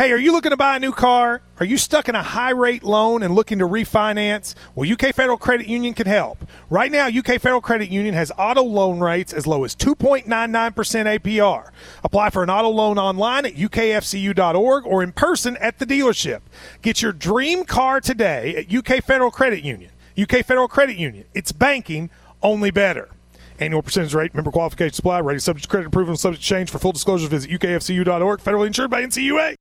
[0.00, 1.42] Hey, are you looking to buy a new car?
[1.58, 4.54] Are you stuck in a high rate loan and looking to refinance?
[4.74, 6.42] Well, UK Federal Credit Union can help.
[6.70, 11.68] Right now, UK Federal Credit Union has auto loan rates as low as 2.99% APR.
[12.02, 16.40] Apply for an auto loan online at ukfcu.org or in person at the dealership.
[16.80, 19.90] Get your dream car today at UK Federal Credit Union.
[20.18, 21.26] UK Federal Credit Union.
[21.34, 22.08] It's banking
[22.42, 23.10] only better.
[23.58, 26.70] Annual percentage rate, member qualification supply, rated subject to credit approval subject to change.
[26.70, 28.40] For full disclosure, visit ukfcu.org.
[28.40, 29.56] Federally insured by NCUA.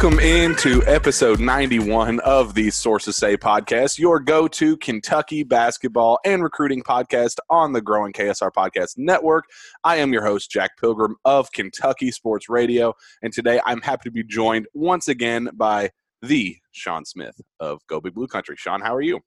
[0.00, 6.40] Welcome into episode 91 of the Sources Say podcast, your go to Kentucky basketball and
[6.40, 9.46] recruiting podcast on the growing KSR Podcast Network.
[9.82, 14.12] I am your host, Jack Pilgrim of Kentucky Sports Radio, and today I'm happy to
[14.12, 15.90] be joined once again by
[16.22, 18.54] the Sean Smith of Go Big Blue Country.
[18.56, 19.18] Sean, how are you?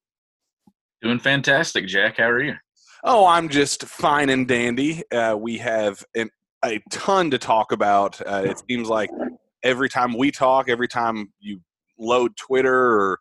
[1.02, 2.16] Doing fantastic, Jack.
[2.16, 2.56] How are you?
[3.04, 5.04] Oh, I'm just fine and dandy.
[5.12, 6.30] Uh, we have an,
[6.64, 8.22] a ton to talk about.
[8.26, 9.10] Uh, it seems like
[9.64, 11.62] every time we talk, every time you
[11.98, 13.20] load Twitter or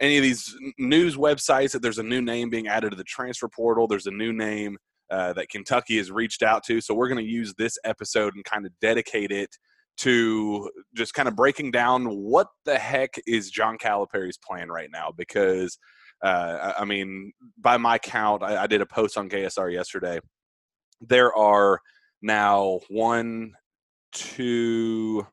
[0.00, 3.48] any of these news websites, that there's a new name being added to the transfer
[3.48, 3.86] portal.
[3.86, 4.76] There's a new name
[5.10, 6.80] uh, that Kentucky has reached out to.
[6.80, 9.50] So we're going to use this episode and kind of dedicate it
[9.98, 15.12] to just kind of breaking down what the heck is John Calipari's plan right now
[15.16, 15.78] because.
[16.24, 20.20] Uh, I mean, by my count, I, I did a post on KSR yesterday.
[21.00, 21.80] There are
[22.22, 23.54] now one,
[24.12, 25.26] two,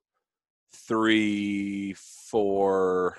[0.90, 3.16] three, four,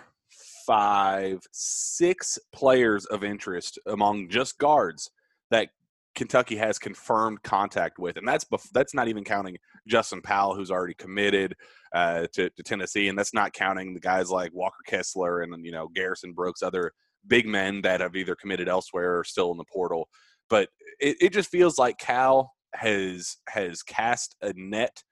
[0.66, 5.08] five, six players of interest among just guards
[5.52, 5.68] that
[6.16, 10.70] Kentucky has confirmed contact with, and that's bef- that's not even counting Justin Powell, who's
[10.70, 11.54] already committed
[11.94, 15.70] uh, to, to Tennessee, and that's not counting the guys like Walker Kessler and you
[15.70, 16.92] know Garrison Brooks, other
[17.28, 20.08] big men that have either committed elsewhere or still in the portal.
[20.48, 25.02] But it, it just feels like Cal has has cast a net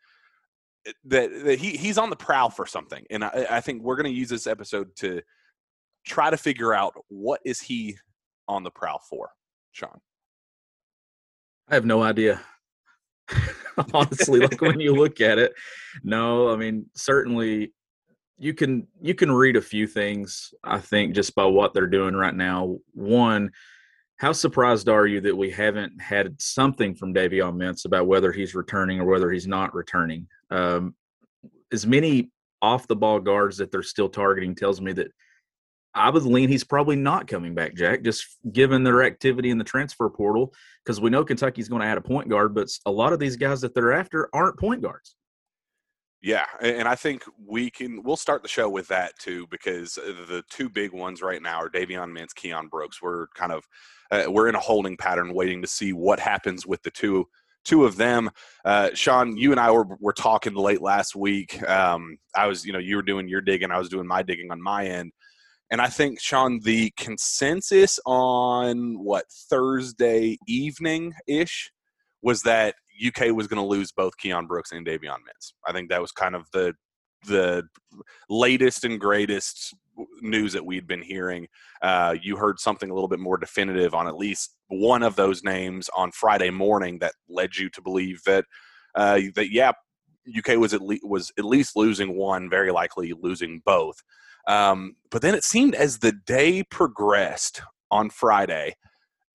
[0.86, 3.96] Eh, that, that he he's on the prowl for something, and I, I think we're
[3.96, 5.22] going to use this episode to
[6.06, 7.96] try to figure out what is he
[8.46, 9.30] on the prowl for,
[9.72, 10.00] Sean.
[11.68, 12.40] I have no idea.
[13.92, 15.52] Honestly, like when you look at it,
[16.02, 17.72] no, I mean, certainly
[18.38, 22.14] you can you can read a few things, I think, just by what they're doing
[22.14, 22.78] right now.
[22.94, 23.50] One,
[24.18, 28.54] how surprised are you that we haven't had something from Davion Mintz about whether he's
[28.54, 30.26] returning or whether he's not returning?
[30.50, 30.94] Um,
[31.72, 32.30] as many
[32.60, 35.12] off the ball guards that they're still targeting tells me that
[35.94, 39.64] I would lean he's probably not coming back, Jack, just given their activity in the
[39.64, 40.52] transfer portal,
[40.84, 43.36] because we know Kentucky's going to add a point guard, but a lot of these
[43.36, 45.14] guys that they're after aren't point guards.
[46.20, 48.02] Yeah, and I think we can.
[48.02, 51.60] We'll start the show with that too, because uh, the two big ones right now
[51.60, 53.00] are Davion Mintz, Keion Brooks.
[53.00, 53.64] We're kind of
[54.10, 57.26] uh, we're in a holding pattern, waiting to see what happens with the two
[57.64, 58.30] two of them.
[58.64, 61.62] Uh, Sean, you and I were were talking late last week.
[61.68, 64.50] Um, I was, you know, you were doing your digging, I was doing my digging
[64.50, 65.12] on my end,
[65.70, 71.70] and I think Sean, the consensus on what Thursday evening ish
[72.22, 72.74] was that
[73.04, 75.52] UK was going to lose both Keion Brooks and Davion Mintz.
[75.66, 76.74] I think that was kind of the
[77.26, 77.64] the
[78.28, 79.74] latest and greatest
[80.20, 81.48] news that we'd been hearing.
[81.82, 85.42] Uh, you heard something a little bit more definitive on at least one of those
[85.42, 88.44] names on Friday morning that led you to believe that
[88.94, 89.72] uh, that yeah,
[90.36, 94.02] UK was at least was at least losing one, very likely losing both.
[94.46, 97.60] Um, but then it seemed as the day progressed
[97.90, 98.76] on Friday,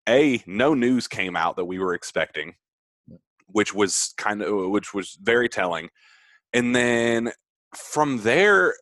[0.07, 2.56] a no news came out that we were expecting
[3.53, 5.90] which was kind of which was very telling.
[6.52, 7.31] And then
[7.74, 8.75] from there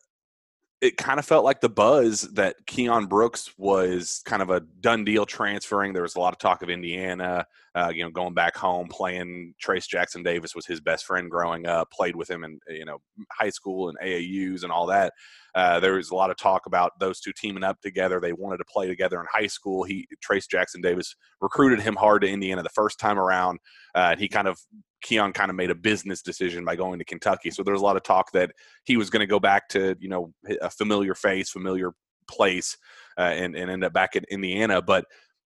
[0.82, 5.04] it kind of felt like the buzz that Keion Brooks was kind of a done
[5.04, 5.92] deal transferring.
[5.92, 7.46] There was a lot of talk of Indiana,
[7.76, 9.54] uh, you know, going back home, playing.
[9.64, 11.92] Trayce Jackson Davis was his best friend growing up.
[11.92, 12.98] Played with him in you know
[13.30, 15.12] high school and AAU's and all that.
[15.54, 18.18] Uh, there was a lot of talk about those two teaming up together.
[18.18, 19.84] They wanted to play together in high school.
[19.84, 23.60] He Trayce Jackson Davis recruited him hard to Indiana the first time around,
[23.94, 24.58] uh, and he kind of
[25.02, 27.50] Keion kind of made a business decision by going to Kentucky.
[27.50, 28.52] So there was a lot of talk that
[28.84, 31.92] he was going to go back to you know a familiar face, familiar
[32.28, 32.76] place,
[33.18, 34.80] uh, and and end up back in Indiana.
[34.80, 35.04] But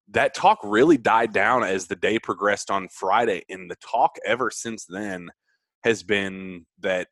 [0.08, 4.50] that talk really died down as the day progressed on Friday, and the talk ever
[4.50, 5.30] since then
[5.84, 7.08] has been that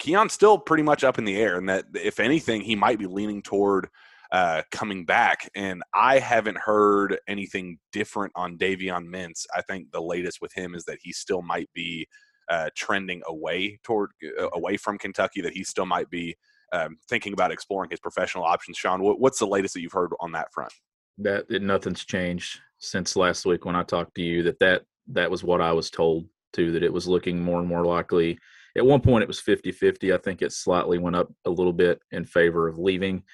[0.00, 3.06] Keion's still pretty much up in the air, and that if anything, he might be
[3.06, 3.88] leaning toward
[4.30, 5.48] uh, coming back.
[5.54, 9.46] And I haven't heard anything different on Davion Mintz.
[9.54, 12.06] I think the latest with him is that he still might be
[12.48, 15.40] uh, trending away toward uh, away from Kentucky.
[15.40, 16.36] That he still might be
[16.72, 18.76] um, thinking about exploring his professional options.
[18.76, 20.72] Sean, what, what's the latest that you've heard on that front?
[21.18, 24.42] That it, nothing's changed since last week when I talked to you.
[24.42, 26.72] That that that was what I was told too.
[26.72, 28.38] That it was looking more and more likely.
[28.76, 30.14] At one point, it was 50-50.
[30.14, 33.24] I think it slightly went up a little bit in favor of leaving,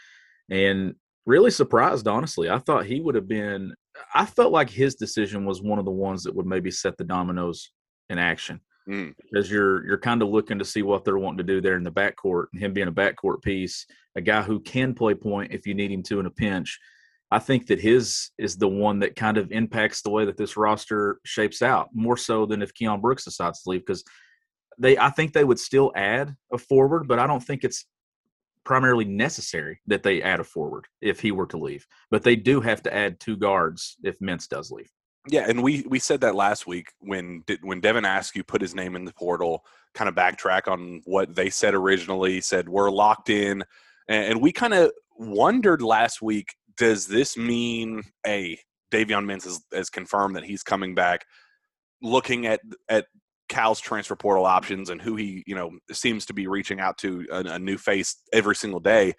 [0.50, 0.94] and
[1.26, 2.06] really surprised.
[2.08, 3.74] Honestly, I thought he would have been.
[4.14, 7.04] I felt like his decision was one of the ones that would maybe set the
[7.04, 7.70] dominoes
[8.10, 9.14] in action Mm.
[9.22, 11.82] because you're you're kind of looking to see what they're wanting to do there in
[11.84, 15.66] the backcourt, and him being a backcourt piece, a guy who can play point if
[15.66, 16.78] you need him to in a pinch.
[17.30, 20.58] I think that his is the one that kind of impacts the way that this
[20.58, 24.04] roster shapes out more so than if Keion Brooks decides to leave because
[24.78, 27.86] they I think they would still add a forward, but I don't think it's
[28.64, 31.86] primarily necessary that they add a forward if he were to leave.
[32.10, 34.90] But they do have to add two guards if Mintz does leave.
[35.26, 38.94] Yeah, and we we said that last week when when Devin Askew put his name
[38.94, 39.64] in the portal,
[39.94, 42.42] kind of backtrack on what they said originally.
[42.42, 43.64] Said we're locked in,
[44.06, 46.54] and, we kind of wondered last week.
[46.76, 48.58] Does this mean a
[48.92, 51.24] Davion Mintz has, has confirmed that he's coming back?
[52.02, 52.60] Looking at
[52.90, 53.06] at
[53.48, 57.26] Cal's transfer portal options and who he you know seems to be reaching out to
[57.30, 59.14] a, a new face every single day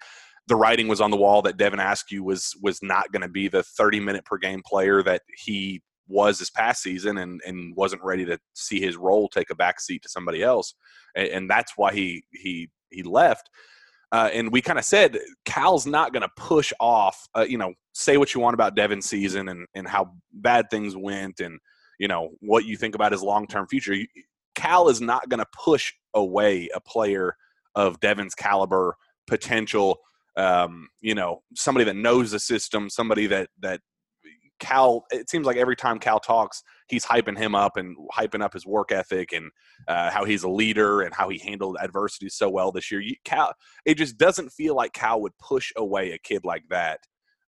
[0.48, 3.48] the writing was on the wall that Devin Askew was was not going to be
[3.48, 8.02] the 30 minute per game player that he was this past season and, and wasn't
[8.02, 10.74] ready to see his role take a back seat to somebody else.
[11.16, 13.50] And, and that's why he he he left.
[14.12, 17.26] Uh, and we kind of said Cal's not going to push off.
[17.36, 20.96] Uh, you know, say what you want about Devin's season and and how bad things
[20.96, 21.58] went, and
[21.98, 23.94] you know what you think about his long term future.
[24.54, 27.36] Cal is not going to push away a player
[27.74, 28.96] of Devin's caliber,
[29.26, 29.98] potential.
[30.36, 33.80] Um, you know, somebody that knows the system, somebody that that
[34.58, 35.04] Cal.
[35.10, 38.66] It seems like every time Cal talks, he's hyping him up and hyping up his
[38.66, 39.50] work ethic and
[39.88, 43.00] uh, how he's a leader and how he handled adversity so well this year.
[43.00, 43.54] You, Cal,
[43.84, 47.00] it just doesn't feel like Cal would push away a kid like that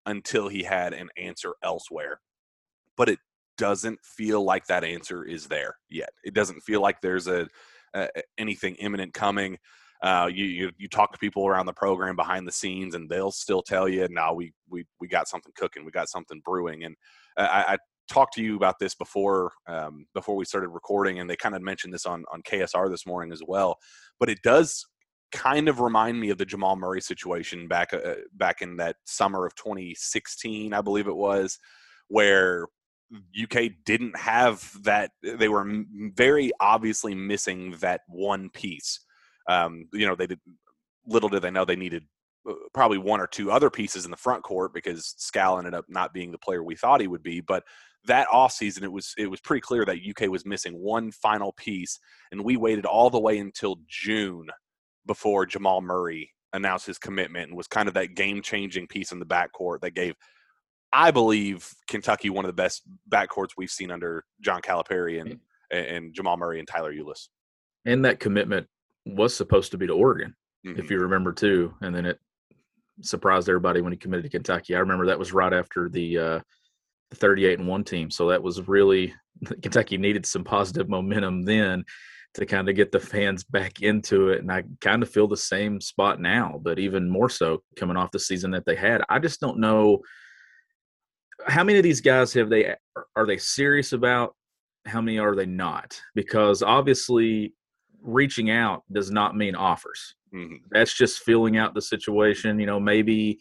[0.06, 2.20] until he had an answer elsewhere.
[2.96, 3.18] But it
[3.58, 6.10] doesn't feel like that answer is there yet.
[6.24, 7.48] It doesn't feel like there's a,
[7.94, 8.08] a
[8.38, 9.58] anything imminent coming.
[10.02, 13.32] Uh, you, you you talk to people around the program behind the scenes, and they'll
[13.32, 16.96] still tell you, "No, we we we got something cooking, we got something brewing." And
[17.36, 17.78] uh, I, I
[18.08, 21.62] talked to you about this before um, before we started recording, and they kind of
[21.62, 23.76] mentioned this on on KSR this morning as well.
[24.20, 24.86] But it does
[25.32, 29.46] kind of remind me of the Jamal Murray situation back uh, back in that summer
[29.46, 31.58] of 2016, I believe it was,
[32.08, 32.66] where
[33.40, 35.10] UK didn't have that.
[35.22, 35.66] They were
[36.14, 39.00] very obviously missing that one piece.
[39.48, 40.40] Um, you know, they did.
[41.06, 42.04] Little did they know they needed
[42.48, 45.86] uh, probably one or two other pieces in the front court because Skal ended up
[45.88, 47.40] not being the player we thought he would be.
[47.40, 47.64] But
[48.04, 51.98] that offseason, it was it was pretty clear that UK was missing one final piece,
[52.30, 54.48] and we waited all the way until June
[55.06, 59.18] before Jamal Murray announced his commitment and was kind of that game changing piece in
[59.18, 60.14] the backcourt that gave,
[60.92, 65.38] I believe, Kentucky one of the best backcourts we've seen under John Calipari and
[65.70, 67.28] and Jamal Murray and Tyler Ulis.
[67.84, 68.66] And that commitment
[69.04, 70.34] was supposed to be to Oregon,
[70.66, 70.78] Mhm.
[70.78, 71.74] if you remember too.
[71.82, 72.18] And then it
[73.02, 74.74] surprised everybody when he committed to Kentucky.
[74.74, 76.40] I remember that was right after the uh,
[77.14, 78.10] 38 and one team.
[78.10, 79.14] So that was really
[79.62, 81.84] Kentucky needed some positive momentum then
[82.34, 84.40] to kind of get the fans back into it.
[84.40, 88.10] And I kind of feel the same spot now, but even more so coming off
[88.10, 89.02] the season that they had.
[89.08, 90.00] I just don't know
[91.46, 92.74] how many of these guys have they
[93.16, 94.34] are they serious about?
[94.86, 96.00] How many are they not?
[96.14, 97.54] Because obviously
[98.00, 100.14] reaching out does not mean offers.
[100.34, 100.58] Mhm.
[100.70, 103.38] that's just filling out the situation you know maybe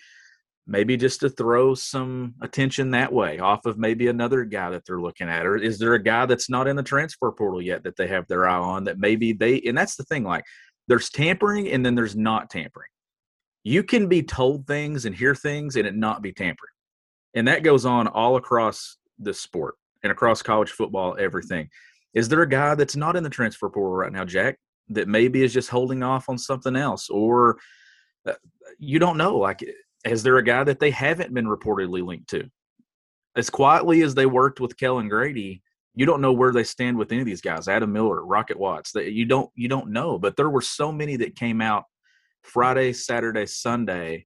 [0.68, 5.02] maybe just to throw some attention that way off of maybe another guy that they're
[5.02, 7.98] looking at or is there a guy that's not in the transfer portal yet that
[7.98, 10.46] they have their eye on that maybe they and that's the thing like
[10.88, 12.88] there's tampering and then there's not tampering.
[13.66, 16.72] You can be told things and hear things and it not be tampering
[17.34, 21.70] and that goes on all across the sport and across college football everything.
[22.14, 24.58] Is there a guy that's not in the transfer portal right now jack
[24.90, 27.10] that maybe is just holding off on something else?
[27.10, 27.58] Or
[28.26, 28.34] uh,
[28.80, 29.64] you don't know like
[30.06, 32.50] is there a guy that they haven't been reportedly linked to?
[33.36, 35.62] As quietly as they worked with kellan grady
[35.98, 38.92] you don't know where they stand with any of these guys adam miller rocket watts
[38.92, 40.18] that you don't you don't know.
[40.18, 41.86] But there were so many that came out
[42.44, 44.26] friday saturday sunday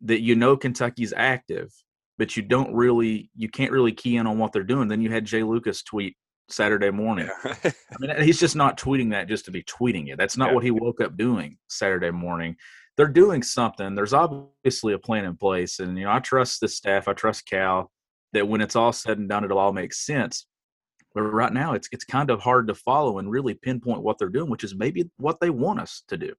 [0.00, 1.70] that you know kentucky's active
[2.18, 5.10] but you don't really you can't really key in on what they're doing then you
[5.10, 6.16] had jai lucas tweet
[6.48, 7.28] Saturday morning.
[7.44, 7.56] Yeah.
[7.64, 10.16] I mean, he's just not tweeting that just to be tweeting it.
[10.18, 10.54] That's not Yeah.
[10.54, 12.56] what he woke up doing Saturday morning.
[12.96, 13.94] They're doing something.
[13.94, 17.08] There's obviously a plan in place, and you know, I trust the staff.
[17.08, 17.90] I trust Cal
[18.32, 20.46] that when it's all said and done, it'll all make sense.
[21.14, 24.28] But right now, it's it's kind of hard to follow and really pinpoint what they're
[24.28, 26.32] doing, which is maybe what they want us to do.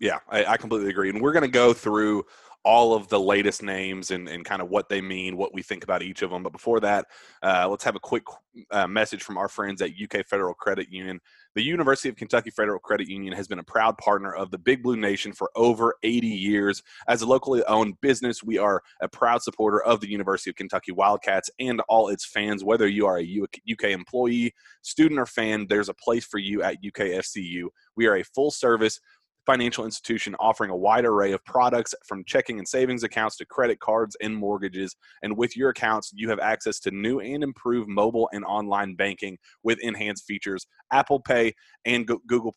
[0.00, 1.10] Yeah, I, I completely agree.
[1.10, 2.24] And we're going to go through
[2.64, 5.84] all of the latest names and, and kind of what they mean, what we think
[5.84, 6.42] about each of them.
[6.42, 7.06] But before that,
[7.42, 8.22] uh, let's have a quick
[8.70, 11.20] uh, message from our friends at UK Federal Credit Union.
[11.54, 14.82] The University of Kentucky Federal Credit Union has been a proud partner of the Big
[14.82, 16.82] Blue Nation for over 80 years.
[17.06, 20.92] As a locally owned business, we are a proud supporter of the University of Kentucky
[20.92, 22.64] Wildcats and all its fans.
[22.64, 26.82] Whether you are a UK employee, student, or fan, there's a place for you at
[26.82, 27.66] UKFCU.
[27.94, 29.00] We are a full service
[29.46, 33.80] financial institution offering a wide array of products from checking and savings accounts to credit
[33.80, 34.96] cards and mortgages.
[35.22, 39.38] And with your accounts, you have access to new and improved mobile and online banking
[39.62, 42.54] with enhanced features, Apple Pay and Google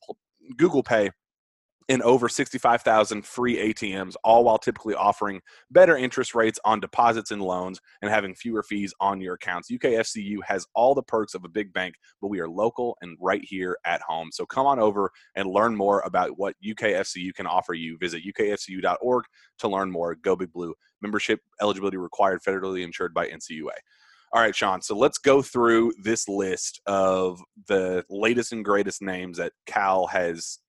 [0.57, 1.11] Google Pay.
[1.89, 5.41] And over 65,000 free ATMs, all while typically offering
[5.71, 9.71] better interest rates on deposits and loans and having fewer fees on your accounts.
[9.71, 13.41] UKFCU has all the perks of a big bank, but we are local and right
[13.41, 14.31] here at home.
[14.33, 17.97] So come on over and learn more about what UKFCU can offer you.
[17.97, 19.23] Visit ukfcu.org
[19.59, 20.15] to learn more.
[20.15, 20.73] Go Big Blue.
[21.01, 23.71] Membership eligibility required, federally insured by NCUA.
[24.33, 24.81] All right, Sean.
[24.81, 30.59] So let's go through this list of the latest and greatest names that Cal has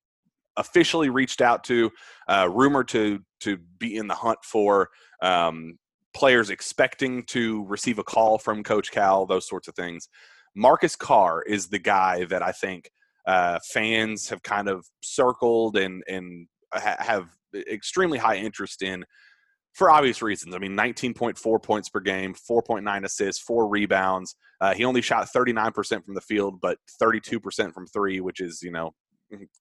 [0.59, 1.89] officially reached out to,
[2.27, 4.89] uh, rumored to to be in the hunt for.
[5.21, 5.77] Um,
[6.15, 10.09] players expecting to receive a call from Coach Cal, those sorts of things.
[10.55, 12.89] Marcus Carr is the guy that I think
[13.27, 19.05] uh, fans have kind of circled and and ha- have extremely high interest in
[19.73, 20.55] for obvious reasons.
[20.55, 24.35] I mean, 19.4 points per game, 4.9 assists, four rebounds.
[24.59, 28.71] Uh, he only shot 39% from the field, but 32% from three, which is you
[28.71, 28.91] know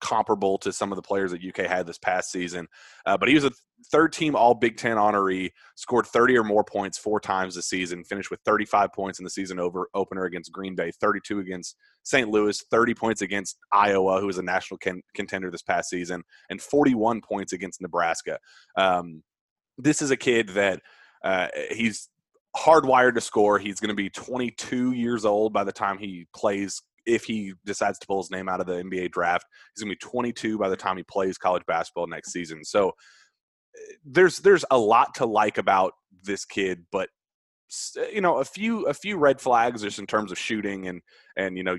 [0.01, 2.67] comparable to some of the players that UK had this past season.
[3.07, 3.53] Uh, but he was a
[3.91, 8.05] third team All Big Ten honoree, scored 30 or more points four times this season,
[8.05, 12.29] finished with 35 points in the season over opener against Green Bay, 32 against St.
[12.29, 16.61] Louis, 30 points against Iowa, who was a national con- contender this past season, and
[16.61, 18.39] 41 points against Nebraska.
[18.77, 19.23] Um,
[19.77, 20.81] this is a kid that
[21.23, 22.09] uh, he's
[22.57, 23.59] hardwired to score.
[23.59, 27.99] He's going to be 22 years old by the time he plays if he decides
[27.99, 29.47] to pull his name out of the NBA draft.
[29.75, 32.65] He's going to be 22 by the time he plays college basketball next season.
[32.65, 37.09] So eh, there's there's a lot to like about this kid, but
[38.13, 41.03] you know a few a few red flags just in terms of shooting and
[41.37, 41.77] and you know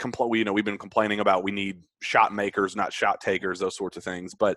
[0.00, 3.58] compl- we you know we've been complaining about we need shot makers not shot takers
[3.58, 4.56] those sorts of things but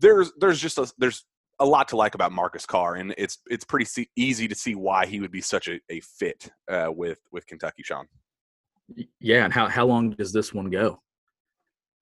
[0.00, 1.24] there's there's just a there's
[1.60, 4.74] a lot to like about Marcus Carr and it's it's pretty see, easy to see
[4.74, 8.06] why he would be such a, a fit uh, with with Kentucky Sean
[9.20, 11.00] Yeah, and how how long does this one go?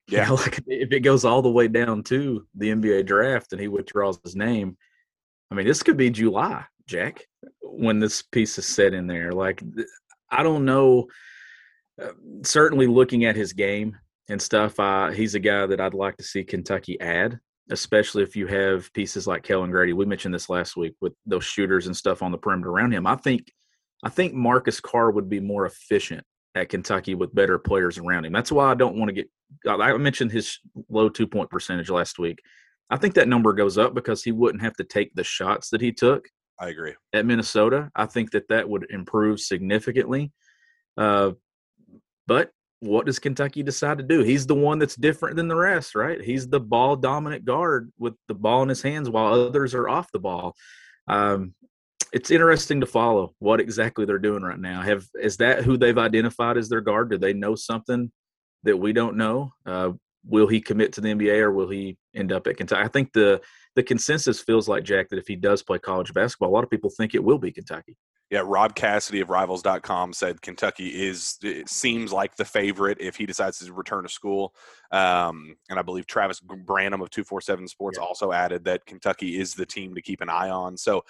[0.09, 0.31] Yeah.
[0.31, 4.21] Like if it goes all the way down to the NBA draft and he withdraws
[4.23, 4.77] his name,
[5.51, 7.27] I mean, this could be July, Jack,
[7.61, 9.33] when this piece is set in there.
[9.33, 9.65] Like,
[10.31, 11.09] I don't know.
[12.01, 12.13] Uh,
[12.43, 13.97] certainly, looking at his game
[14.29, 17.41] and stuff, uh, he's a guy that I'd like to see Kentucky add,
[17.71, 19.93] especially if you have pieces like Kellan Grady.
[19.93, 23.09] We mentioned this last week with those shooters and stuff on the perimeter around him.
[23.09, 23.53] I think,
[24.05, 26.25] I think Marcus Carr would be more efficient
[26.57, 28.33] at Kentucky with better players around him.
[28.33, 29.31] That's why I don't want to get.
[29.69, 30.59] I mentioned his
[30.89, 32.41] low two point percentage last week.
[32.91, 35.81] I think that number goes up because he wouldn't have to take the shots that
[35.81, 37.91] he took I agree at Minnesota.
[37.95, 40.33] I think that that would improve significantly.
[40.97, 41.33] Uh,
[42.27, 44.23] but what does Kentucky decide to do?
[44.23, 46.21] He's the one that's different than the rest, right?
[46.21, 50.13] He's the ball dominant guard with the ball in his hands while others are off
[50.13, 50.55] the ball.
[51.09, 51.55] Um,
[52.13, 54.83] it's interesting to follow what exactly they're doing right now.
[54.83, 57.11] Have is that who they've identified as their guard?
[57.11, 58.11] Do they know something
[58.63, 59.53] that we don't know?
[59.65, 59.93] Uh,
[60.25, 62.83] will he commit to the NBA or will he end up at Kentucky?
[62.83, 63.41] I think the
[63.75, 66.71] the consensus feels like Jack that if he does play college basketball, a lot of
[66.71, 67.97] people think it will be Kentucky.
[68.31, 73.25] Yeah, Rob Cassidy of Rivals.com said Kentucky is it seems like the favorite if he
[73.25, 74.53] decides to return to school.
[74.91, 78.05] Um, and I believe Travis Branham of 247 Sports Yeah.
[78.05, 80.77] also added that Kentucky is the team to keep an eye on.
[80.77, 81.05] So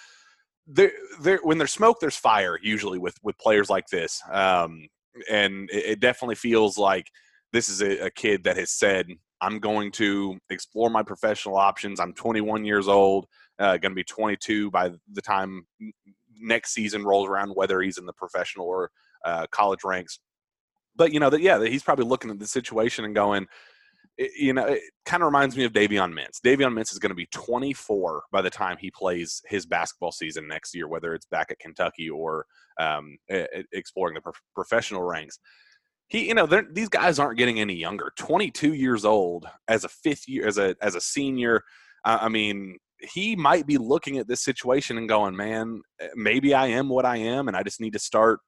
[0.66, 2.58] there, there, when there's smoke, there's fire.
[2.62, 4.88] Usually with with players like this, um,
[5.30, 7.06] and it, it definitely feels like
[7.52, 9.08] this is a, a kid that has said,
[9.40, 12.00] "I'm going to explore my professional options.
[12.00, 13.26] I'm 21 years old,
[13.58, 15.66] uh, going to be 22 by the time
[16.38, 18.90] next season rolls around, whether he's in the professional or
[19.24, 20.18] uh, college ranks.
[20.96, 23.46] But you know that yeah, he's probably looking at the situation and going,
[24.18, 26.40] it, you know, it kind of reminds me of Davion Mintz.
[26.44, 30.48] Davion Mintz is going to be 24 by the time he plays his basketball season
[30.48, 32.46] next year, whether it's back at Kentucky or
[32.80, 33.18] um,
[33.72, 35.38] exploring the prof- professional ranks.
[36.08, 38.12] He, you know, these guys aren't getting any younger.
[38.16, 41.62] 22 years old as a fifth year, as a as a senior.
[42.04, 46.54] I I mean, he might be looking at this situation and going, "Man, eh, maybe
[46.54, 48.38] I am what I am, and I just need to start,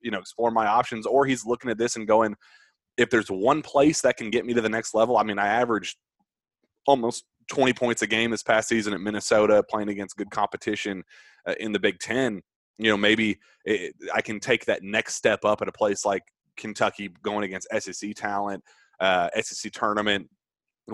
[0.00, 2.36] you know, explore my options." Or he's looking at this and going,
[2.96, 5.46] if there's one place that can get me to the next level, I mean, I
[5.46, 5.96] averaged
[6.86, 11.02] almost 20 points a game this past season at Minnesota, playing against good competition
[11.46, 12.42] uh, in the Big Ten.
[12.78, 16.22] You know, maybe it, I can take that next step up at a place like
[16.56, 18.62] Kentucky, going against SEC talent,
[19.00, 20.28] uh, SEC tournament,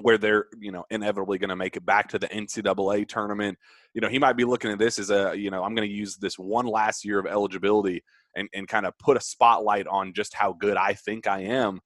[0.02, 3.59] where they're you know inevitably going to make it back to the NCAA tournament.
[3.95, 5.95] You know, he might be looking at this as a you know I'm going to
[5.95, 8.02] use this one last year of eligibility
[8.37, 11.81] and and kind of put a spotlight on just how good I think I am,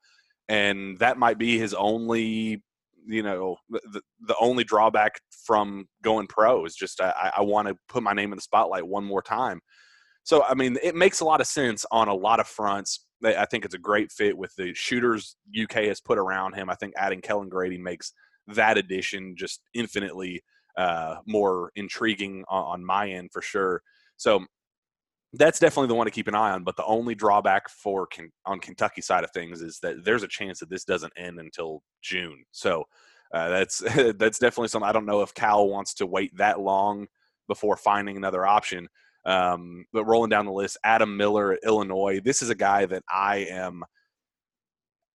[0.49, 2.62] and that might be his only
[3.07, 7.76] you know the, the only drawback from going pro is just I, I want to
[7.88, 9.61] put my name in the spotlight one more time.
[10.25, 13.07] So I mean, it makes a lot of sense on a lot of fronts.
[13.25, 16.69] I think it's a great fit with the shooters UK has put around him.
[16.69, 18.12] I think adding Kellan Grady makes
[18.49, 20.43] that addition just infinitely
[20.76, 23.83] uh, more intriguing on, on my end for sure.
[24.17, 24.45] So
[25.35, 26.64] that's definitely the one to keep an eye on.
[26.64, 28.09] But the only drawback for
[28.47, 31.83] on Kentucky side of things is that there's a chance that this doesn't end until
[32.02, 32.45] June.
[32.52, 32.85] So
[33.33, 33.79] uh, that's
[34.17, 34.88] that's definitely something.
[34.88, 37.07] I don't know if Cal wants to wait that long
[37.49, 38.88] before finding another option.
[39.25, 42.21] Um, but rolling down the list, Adam Miller Illinois.
[42.21, 43.85] This is a guy that I am.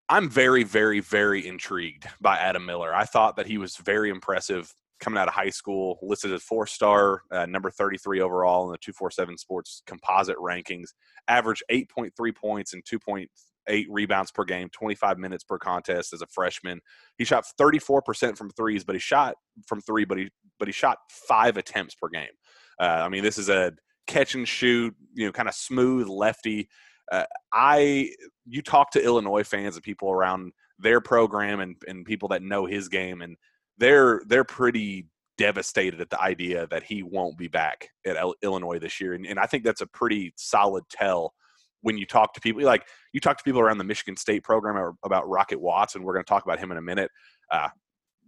[0.08, 2.94] I'm very, very, very intrigued by Adam Miller.
[2.94, 6.66] I thought that he was very impressive coming out of high school, listed as four
[6.66, 10.88] star, uh, number 33 overall in the 247 Sports composite rankings,
[11.28, 16.80] averaged 8.3 points and 2.8 rebounds per game, 25 minutes per contest as a freshman.
[17.18, 19.34] He shot 34% from threes, but he shot
[19.66, 22.32] from three, but he but he shot five attempts per game.
[22.80, 23.72] Uh, I mean, this is a
[24.06, 26.68] catch and shoot, you know, kind of smooth lefty.
[27.10, 28.10] Uh, I
[28.46, 32.66] you talk to Illinois fans and people around their program and, and people that know
[32.66, 33.36] his game and
[33.78, 39.00] they're they're pretty devastated at the idea that he won't be back at Illinois this
[39.00, 41.34] year, and, and I think that's a pretty solid tell
[41.82, 42.62] when you talk to people.
[42.62, 46.14] Like you talk to people around the Michigan State program about Rocket Watts, and we're
[46.14, 47.10] going to talk about him in a minute.
[47.50, 47.68] Uh,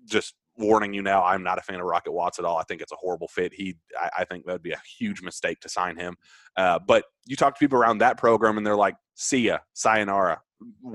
[0.07, 2.59] just warning you now, I'm not a fan of Rocket Watts at all.
[2.59, 3.53] I think it's a horrible fit.
[3.53, 6.17] He, I, I think that would be a huge mistake to sign him.
[6.57, 10.41] Uh, but you talk to people around that program, and they're like, "See ya, sayonara,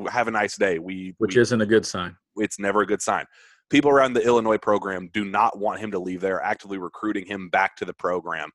[0.09, 2.15] have a nice day." We, which we isn't a good sign.
[2.37, 3.25] it's never a good sign.
[3.69, 6.21] People around the Illinois program do not want him to leave.
[6.21, 8.49] They're actively recruiting him back to the program.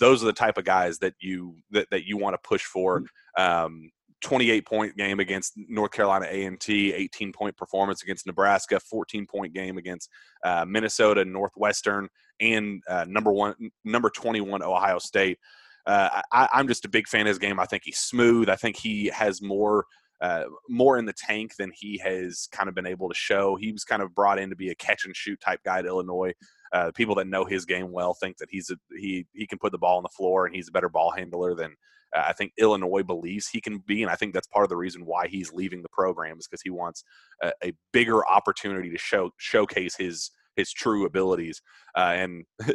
[0.00, 3.02] Those are the type of guys that you that, that you want to push for.
[3.38, 3.90] Um,
[4.24, 9.76] 28 point game against North Carolina A&T, 18 point performance against Nebraska, 14 point game
[9.76, 10.08] against
[10.44, 12.08] uh, Minnesota Northwestern,
[12.40, 15.38] and uh, number one, number 21 Ohio State.
[15.86, 17.60] Uh, I, I'm just a big fan of his game.
[17.60, 18.48] I think he's smooth.
[18.48, 19.84] I think he has more
[20.22, 23.56] uh, more in the tank than he has kind of been able to show.
[23.56, 25.86] He was kind of brought in to be a catch and shoot type guy at
[25.86, 26.32] Illinois.
[26.72, 29.70] Uh, people that know his game well think that he's a, he he can put
[29.70, 31.74] the ball on the floor and he's a better ball handler than
[32.14, 35.04] I think Illinois believes he can be, and I think that's part of the reason
[35.04, 37.04] why he's leaving the program is because he wants
[37.42, 41.60] a, a bigger opportunity to show showcase his his true abilities.
[41.96, 42.44] Uh, and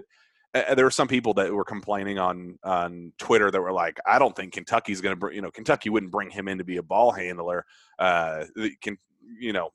[0.53, 4.35] there were some people that were complaining on on Twitter that were like, "I don't
[4.35, 6.83] think Kentucky's going to, br- you know, Kentucky wouldn't bring him in to be a
[6.83, 7.65] ball handler.
[7.97, 8.45] Uh,
[8.81, 8.97] can
[9.39, 9.69] you know,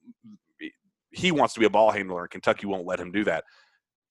[1.10, 3.44] he wants to be a ball handler, and Kentucky won't let him do that."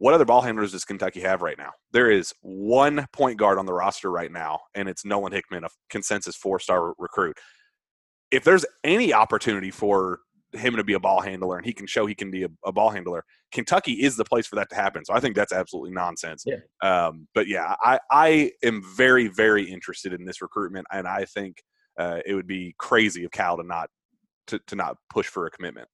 [0.03, 1.71] What other ball handlers does Kentucky have right now?
[1.93, 5.69] There is one point guard on the roster right now, and it's Nolan Hickman, a
[5.89, 7.37] consensus four star recruit.
[8.29, 10.19] If there's any opportunity for
[10.51, 12.73] him to be a ball handler and he can show he can be a, a
[12.73, 15.05] ball handler, Kentucky is the place for that to happen.
[15.05, 16.43] So I think that's absolutely nonsense.
[16.45, 16.57] Yeah.
[16.81, 21.63] Um, but yeah, I, I am very, very interested in this recruitment, and I think
[21.97, 23.89] uh, it would be crazy of Cal to not
[24.47, 25.87] to, to not push for a commitment.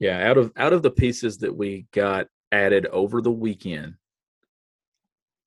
[0.00, 3.94] Yeah, out of out of the pieces that we got added over the weekend,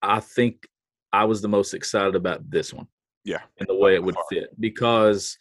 [0.02, 0.68] I think
[1.14, 2.88] I was the most excited about this one.
[3.24, 3.42] Yeah.
[3.60, 5.38] and the way it would fit because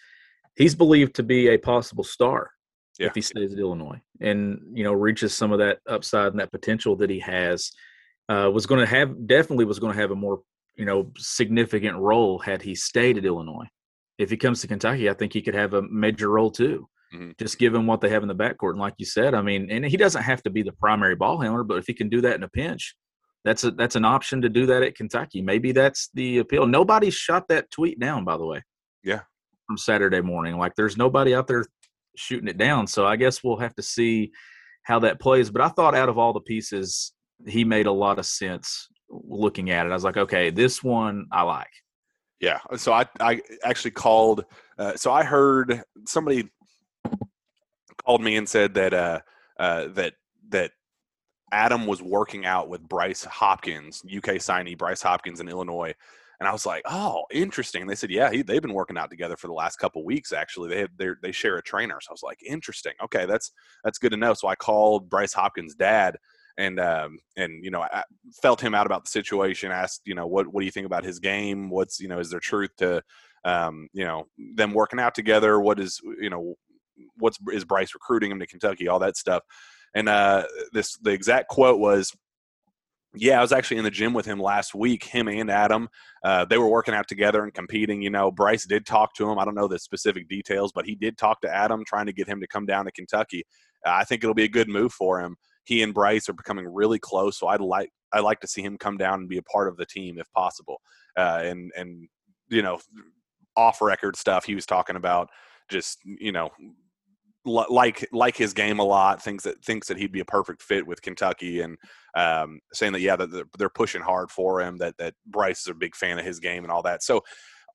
[0.57, 2.51] he's believed to be a possible star
[2.99, 3.07] Yeah.
[3.09, 6.51] if he stays at Illinois and you know reaches some of that upside and that
[6.51, 7.71] potential that he has.
[8.29, 10.41] Uh, was going to have definitely was going to have a more
[10.75, 13.69] you know significant role had he stayed at Illinois.
[14.19, 16.89] If he comes to Kentucky, I think he could have a major role too.
[17.15, 17.39] Mhm.
[17.39, 19.85] Just given what they have in the backcourt, and like you said, I mean, and
[19.85, 22.35] he doesn't have to be the primary ball handler, but if he can do that
[22.35, 22.97] in a pinch,
[23.45, 25.41] that's a that's an option to do that at Kentucky.
[25.41, 26.67] Maybe that's the appeal.
[26.67, 28.63] Nobody shot that tweet down, by the way.
[29.05, 29.21] Yeah.
[29.69, 31.65] From Saturday morning, like there's nobody out there
[32.17, 32.87] shooting it down.
[32.89, 34.33] So I guess we'll have to see
[34.83, 35.51] how that plays.
[35.51, 37.13] But I thought out of all the pieces,
[37.47, 39.91] he made a lot of sense looking at it.
[39.91, 41.71] I was like, okay, this one I like.
[42.41, 42.59] Yeah.
[42.77, 44.45] So I I actually called.
[44.79, 46.51] Uh, so I heard somebody
[48.07, 49.21] called me and said that uh,
[49.59, 50.15] uh, that
[50.51, 50.73] that
[51.53, 55.95] Adam was working out with Bryce Hopkins, UK signee Bryce Hopkins in Illinois.
[56.39, 59.37] And I was like, "Oh, interesting." They said, "Yeah, he, they've been working out together
[59.37, 60.33] for the last couple weeks.
[60.33, 60.91] Actually, they have,
[61.23, 62.93] they share a trainer." So I was like, "Interesting.
[63.05, 63.53] Okay, that's
[63.85, 66.17] that's good to know." So I called Bryce Hopkins' dad,
[66.59, 68.03] and um, and you know, I
[68.43, 69.73] felt him out about the situation.
[69.73, 71.71] Asked, you know, what what do you think about his game?
[71.71, 73.03] What's you know, is there truth to
[73.45, 75.59] um, you know them working out together?
[75.59, 76.57] What is you know,
[77.19, 78.89] what's is Bryce recruiting him to Kentucky?
[78.89, 79.43] All that stuff.
[79.95, 82.13] And uh, this the exact quote was,
[83.15, 85.05] "Yeah, I was actually in the gym with him last week.
[85.05, 85.89] Him and Adam,
[86.23, 88.03] uh, they were working out together and competing.
[88.03, 89.39] You know, Bryce did talk to him.
[89.39, 92.29] I don't know the specific details, but he did talk to Adam, trying to get
[92.29, 93.45] him to come down to Kentucky.
[93.87, 95.37] Uh, I think it'll be a good move for him.
[95.65, 98.77] He and Bryce are becoming really close, so I'd like I'd like to see him
[98.77, 100.81] come down and be a part of the team if possible.
[101.17, 102.09] Uh, and and
[102.51, 102.81] you know,
[103.57, 105.31] off record stuff he was talking about,
[105.71, 106.51] just you know."
[107.47, 109.23] Like like his game a lot.
[109.23, 111.77] Thinks that thinks that he'd be a perfect fit with Kentucky, and
[112.17, 114.77] um, saying that yeah, that they're pushing hard for him.
[114.79, 117.03] That that Bryce is a big fan of his game and all that.
[117.03, 117.23] So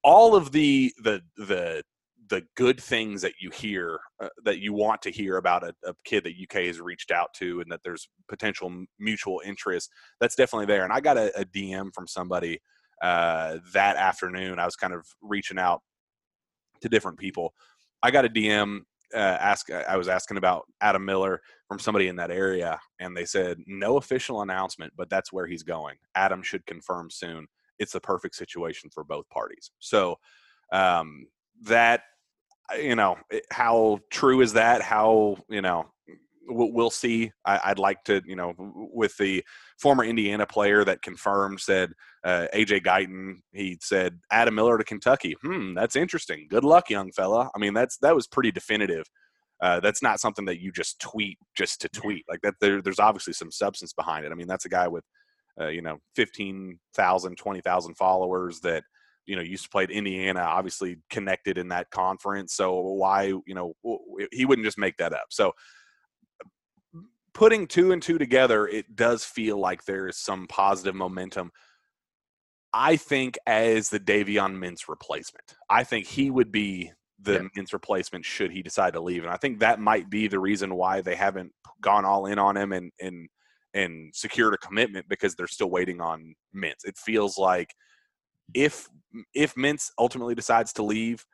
[0.04, 1.84] all of the the the
[2.30, 5.94] the good things that you hear uh, that you want to hear about a, a,
[6.06, 9.90] kid that UK has reached out to and that there's potential mutual interest
[10.22, 12.60] that's definitely there and I got a, a DM from somebody
[13.02, 15.82] uh, that afternoon I was kind of reaching out
[16.82, 17.54] to different people
[18.02, 18.82] I got a DM
[19.14, 23.26] uh, ask I was asking about Adam Miller from somebody in that area, and they
[23.26, 25.96] said no official announcement, but that's where he's going.
[26.16, 27.48] Adam should confirm soon.
[27.80, 29.72] It's the perfect situation for both parties.
[29.80, 30.18] So
[30.72, 31.26] um,
[31.64, 32.02] that
[32.78, 33.18] you know
[33.52, 34.82] how true is that?
[34.82, 35.92] How you know
[36.52, 37.32] we'll, we'll see.
[37.46, 39.44] I, would like to, you know, with the
[39.80, 43.38] former Indiana player that confirmed said uh, AJ Guyton.
[43.52, 45.36] He said Adam Miller to Kentucky.
[45.42, 46.48] Hmm, that's interesting.
[46.50, 47.50] Good luck, young fella.
[47.56, 49.06] I mean, that's that was pretty definitive.
[49.62, 52.56] Uh, that's not something that you just tweet just to tweet like that.
[52.60, 54.32] There, there's obviously some substance behind it.
[54.32, 55.04] I mean, that's a guy with,
[55.60, 58.84] uh, you know, 15,000, 20,000 followers that,
[59.28, 62.56] you know, used to play at Indiana, obviously connected in that conference.
[62.56, 63.74] So why, you know,
[64.32, 65.28] he wouldn't just make that up.
[65.30, 65.52] So
[67.34, 71.52] putting two and two together, it does feel like there is some positive momentum.
[72.74, 76.92] I think as the Davion Mintz replacement, I think he would be
[77.22, 77.48] the yeah.
[77.58, 80.76] Mintz replacement should he decide to leave, and I think that might be the reason
[80.76, 83.30] why they haven't gone all in on him and and
[83.74, 86.86] and secured a commitment because they're still waiting on Mintz.
[86.86, 87.74] It feels like
[88.54, 88.88] if
[89.34, 91.26] if Mintz ultimately decides to leave,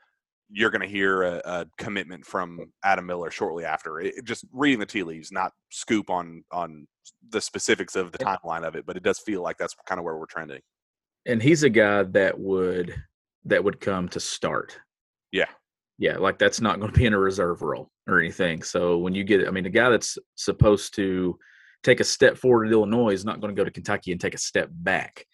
[0.50, 4.00] you're going to hear a, a, commitment from Adam Miller shortly after.
[4.00, 6.88] It, just reading the tea leaves, not scoop on on
[7.30, 10.06] the specifics of the timeline of it, but it does feel like that's kind of
[10.06, 10.62] where we're trending.
[11.26, 12.96] And he's a guy that would
[13.46, 14.78] that would come to start.
[15.32, 15.50] Yeah,
[15.98, 18.62] yeah, like that's not going to be in a reserve role or anything.
[18.62, 21.38] So when you get, I mean, a guy that's supposed to
[21.84, 24.36] take a step forward at Illinois is not going to go to Kentucky and take
[24.36, 25.26] a step back.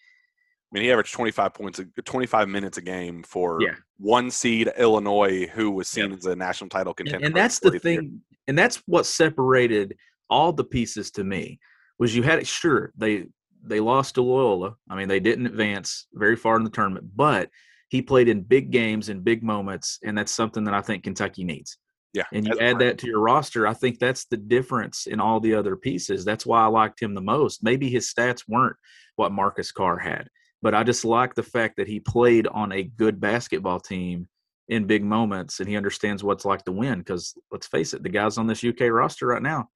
[0.72, 3.74] I mean, he averaged 25 points, 25 minutes a game for yeah.
[3.98, 6.18] one seed Illinois, who was seen yep.
[6.18, 7.18] as a national title contender.
[7.18, 8.38] And, and that's the thing, year.
[8.48, 9.96] and that's what separated
[10.28, 11.60] all the pieces to me
[11.98, 12.46] was you had it.
[12.46, 13.26] Sure, they
[13.62, 14.74] they lost to Loyola.
[14.90, 17.50] I mean, they didn't advance very far in the tournament, but
[17.88, 21.44] he played in big games and big moments, and that's something that I think Kentucky
[21.44, 21.78] needs.
[22.12, 23.66] Yeah, and you add that to your roster.
[23.66, 26.24] I think that's the difference in all the other pieces.
[26.24, 27.62] That's why I liked him the most.
[27.62, 28.76] Maybe his stats weren't
[29.16, 30.28] what Marcus Carr had
[30.64, 34.26] but I just like the fact that he played on a good basketball team
[34.68, 37.00] in big moments and he understands what's like to win.
[37.00, 39.68] Because let's face it, the guys on this UK roster right now,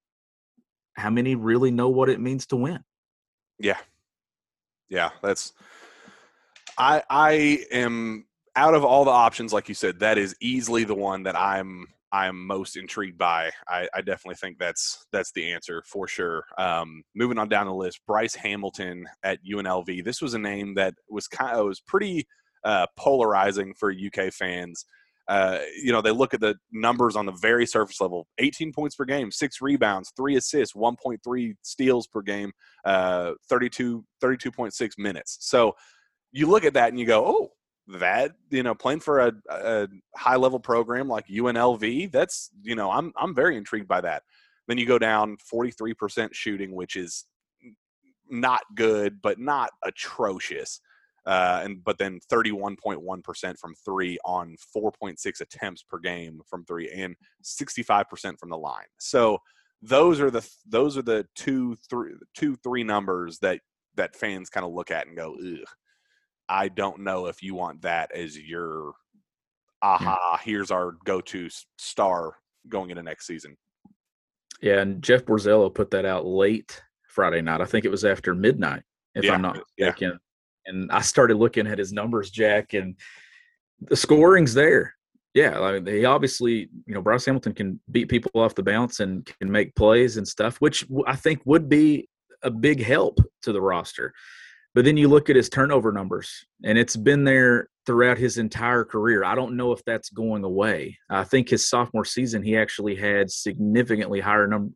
[0.94, 2.83] how many really know what it means to win?
[3.59, 3.77] Yeah.
[4.88, 5.53] Yeah, that's
[6.79, 8.24] I I am
[8.57, 11.88] out of all the options, like you said, that is easily the one that I'm
[12.12, 13.51] I'm most intrigued by.
[13.68, 16.44] I, I, definitely think that's that's the answer for sure.
[16.57, 20.05] Um, moving on down the list, Bryce Hamilton at UNLV.
[20.05, 22.27] This was a name that was kind of was pretty
[22.64, 24.87] uh, polarizing for UK fans.
[25.29, 28.97] Uh, you know, they look at the numbers on the very surface level 18 points
[28.97, 32.51] per game, six rebounds, three assists, 1.3 steals per game,
[32.87, 35.37] uh, 32, 32.6 minutes.
[35.40, 35.75] So
[36.33, 37.51] you look at that and you go, oh,
[37.88, 42.90] that you know playing for a, a high level program like UNLV that's you know
[42.90, 44.22] I'm I'm very intrigued by that.
[44.66, 47.24] Then you go down 43% shooting which is
[48.31, 50.81] not good but not atrocious
[51.29, 57.16] uh, and but then 31.1% from three on 4.6 attempts per game from three and
[57.44, 58.87] 65% from the line.
[58.98, 59.38] So
[59.83, 63.61] those are the those are the two three two three numbers that
[63.94, 65.68] that fans kind of look at and go, Ugh,
[66.48, 68.92] I don't know if you want that as your
[69.82, 70.40] aha.
[70.42, 72.37] Here's our go-to star
[72.68, 73.56] going into next season.
[74.61, 77.61] Yeah, and Jeff Borzello put that out late Friday night.
[77.61, 78.82] I think it was after midnight,
[79.14, 79.87] if Yeah, I'm not yeah.
[79.87, 80.18] mistaken.
[80.66, 82.96] And I started looking at his numbers, Jack, and
[83.80, 84.94] the scoring's there.
[85.34, 89.00] Yeah, I mean, he obviously, you know, Bryce Hamilton can beat people off the bounce
[89.00, 92.08] and can make plays and stuff, which I think would be
[92.42, 94.12] a big help to the roster.
[94.74, 98.85] But then you look at his turnover numbers, and it's been there throughout his entire
[98.85, 99.24] career.
[99.24, 100.98] I don't know if that's going away.
[101.09, 104.72] I think his sophomore season, he actually had significantly higher number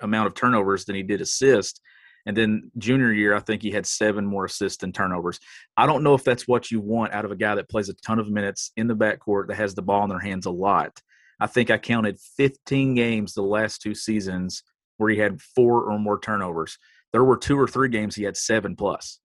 [0.00, 1.80] amount of turnovers than he did assists.
[2.26, 5.38] And then junior year, I think he had seven more assists than turnovers.
[5.76, 7.94] I don't know if that's what you want out of a guy that plays a
[7.94, 11.00] ton of minutes in the backcourt that has the ball in their hands a lot.
[11.40, 14.62] I think I counted 15 games the last two seasons
[14.96, 16.76] where he had four or more turnovers.
[17.12, 19.20] There were two or three games he had seven plus.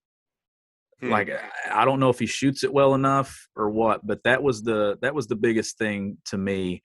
[1.04, 1.12] Hmm.
[1.12, 1.30] Like
[1.72, 4.98] I- don't know if he shoots it well enough or what, but that was the
[5.02, 6.82] that was the biggest thing to me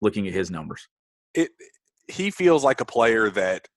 [0.00, 0.88] looking at his numbers.
[1.34, 1.50] it
[2.08, 3.68] he feels like a player that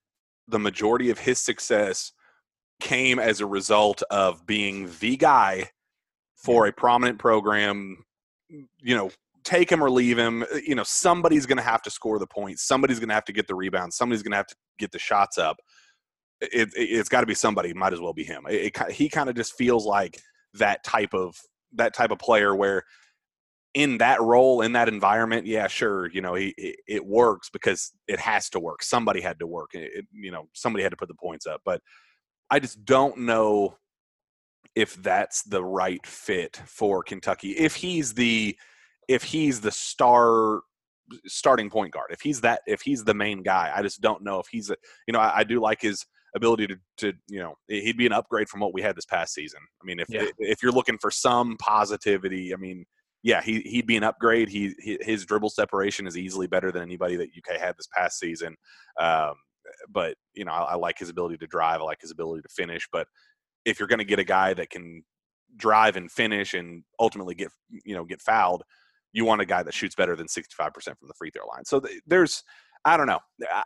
[0.48, 2.12] the majority of his success
[2.80, 5.70] came as a result of being the guy
[6.36, 8.04] for a prominent program
[8.48, 9.10] you know
[9.44, 12.66] take him or leave him you know somebody's going to have to score the points
[12.66, 14.98] somebody's going to have to get the rebounds somebody's going to have to get the
[14.98, 15.56] shots up
[16.40, 18.44] it, it, has got to be somebody might as well be him.
[18.48, 20.20] It, it, he kind of just feels like
[20.54, 21.36] that type of
[21.74, 22.84] that type of player where
[23.74, 27.92] in that role in that environment yeah sure you know he, it, it works because
[28.08, 28.82] it has to work.
[28.82, 31.82] Somebody had to work it- you know somebody had to put the points up but
[32.50, 33.76] i just don't know
[34.74, 37.50] if that's the right fit for kentucky.
[37.50, 38.56] If he's the
[39.08, 40.62] if he's the star
[41.26, 44.40] starting point guard if he's that if he's the main guy i just don't know
[44.40, 46.04] if he's a you know i, I do like his
[46.36, 49.34] ability to, to you know he'd be an upgrade from what we had this past
[49.34, 50.26] season i mean if Yeah.
[50.38, 52.84] if you're looking for some positivity i mean
[53.26, 54.48] yeah, he he'd be an upgrade.
[54.48, 58.20] He, he his dribble separation is easily better than anybody that UK had this past
[58.20, 58.54] season.
[59.00, 59.34] Um,
[59.90, 61.80] but you know, I, I like his ability to drive.
[61.80, 62.86] I like his ability to finish.
[62.92, 63.08] But
[63.64, 65.02] if you're going to get a guy that can
[65.56, 67.48] drive and finish and ultimately get
[67.84, 68.62] you know get fouled,
[69.12, 71.64] you want a guy that shoots better than 65% from the free throw line.
[71.64, 72.44] So th- there's
[72.86, 73.18] I don't know.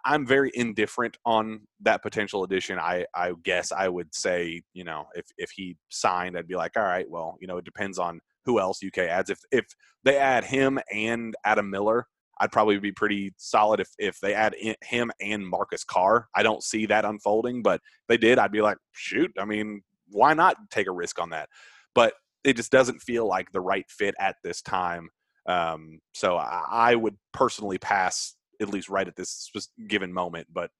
[0.07, 2.79] I'm very indifferent on that potential addition.
[2.79, 6.73] I I guess I would say you know if if he signed, I'd be like,
[6.77, 9.29] all right, well you know it depends on who else UK adds.
[9.29, 9.67] If if
[10.05, 12.07] they add him and Adam Miller,
[12.41, 13.81] I'd probably be pretty solid.
[13.81, 17.63] If if they add him and Marcus Carr, I don't see that unfolding.
[17.63, 19.31] But they did, I'd be like, shoot.
[19.39, 21.51] I mean, why not take a risk on that?
[21.95, 25.11] But it just doesn't feel like the right fit at this time.
[25.47, 29.51] Um, so I, I would personally pass at least right at this
[29.89, 30.49] given moment.
[30.53, 30.71] But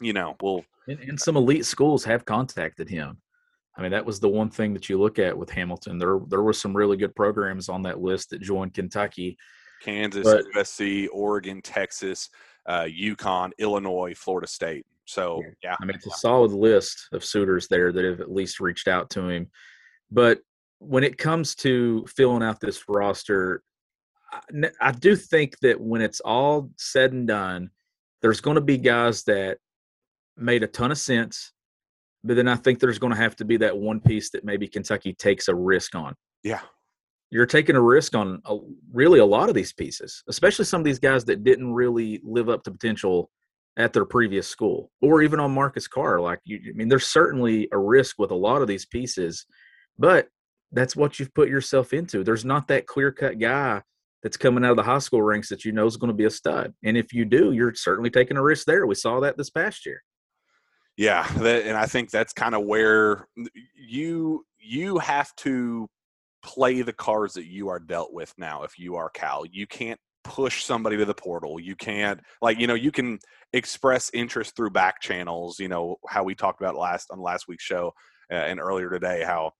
[0.00, 3.18] you know, we'll And, and some elite schools have contacted him.
[3.76, 5.98] I mean, that was the one thing that you look at with Hamilton.
[5.98, 9.38] There, there were some really good programs on that list that joined Kentucky.
[9.82, 12.28] Kansas, But- USC, Oregon, Texas,
[12.66, 14.84] uh, UConn, Illinois, Florida State.
[15.06, 18.60] So yeah, I mean, it's a solid list of suitors there that have at least
[18.60, 19.50] reached out to him.
[20.10, 20.40] But
[20.78, 23.62] when it comes to filling out this roster,
[24.80, 27.70] I, do think that when it's all said and done,
[28.22, 29.58] there's going to be guys that
[30.36, 31.52] made a ton of sense.
[32.22, 34.68] But then I think there's going to have to be that one piece that maybe
[34.68, 36.14] Kentucky takes a risk on.
[36.42, 36.60] yeah,
[37.30, 38.58] You're taking a risk on a,
[38.92, 42.48] really a lot of these pieces, especially some of these guys that didn't really live
[42.48, 43.30] up to potential
[43.78, 46.20] at their previous school, or even on Marcus Carr.
[46.20, 49.46] Like, you, I mean, there's certainly a risk with a lot of these pieces,
[49.98, 50.28] but
[50.72, 52.22] that's what you've put yourself into.
[52.22, 53.82] There's not that clear cut guy
[54.22, 56.24] that's coming out of the high school ranks that you know is going to be
[56.24, 56.74] a stud.
[56.84, 58.86] And if you do, you're certainly taking a risk there.
[58.86, 60.02] We saw that this past year.
[60.96, 63.26] yeah, that, and I think that's kind of where
[63.76, 65.88] you you have to
[66.42, 68.62] play the cards that you are dealt with now.
[68.62, 71.58] If you are Cal, you can't push somebody to the portal.
[71.58, 73.18] You can't like you know you can
[73.52, 75.58] express interest through back channels.
[75.58, 77.92] You know how we talked about last on last week's show
[78.30, 79.52] uh, and earlier today how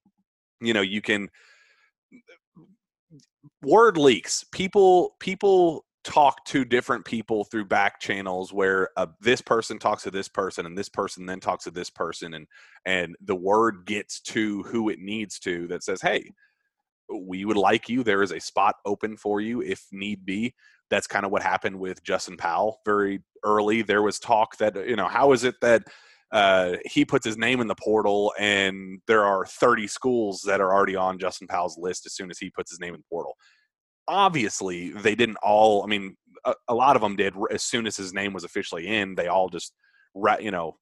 [0.61, 1.29] you know you can
[3.61, 4.43] word leaks.
[4.51, 10.09] People people talk to different people through back channels where uh, this person talks to
[10.09, 12.47] this person and this person then talks to this person and
[12.85, 16.31] and the word gets to who it needs to that says hey
[17.13, 18.03] we would like you.
[18.03, 20.55] There is a spot open for you if need be.
[20.89, 23.81] That's kind of what happened with justin powell very early.
[23.81, 25.83] There was talk that you know how is it that
[26.31, 30.73] uh, he puts his name in the portal, and there are 30 schools that are
[30.73, 33.35] already on Justin Powell's list as soon as he puts his name in the portal.
[34.07, 35.83] Obviously, they didn't all.
[35.83, 36.15] I mean,
[36.45, 39.15] a, a lot of them did as soon as his name was officially in.
[39.15, 39.73] They all just,
[40.39, 40.77] you know,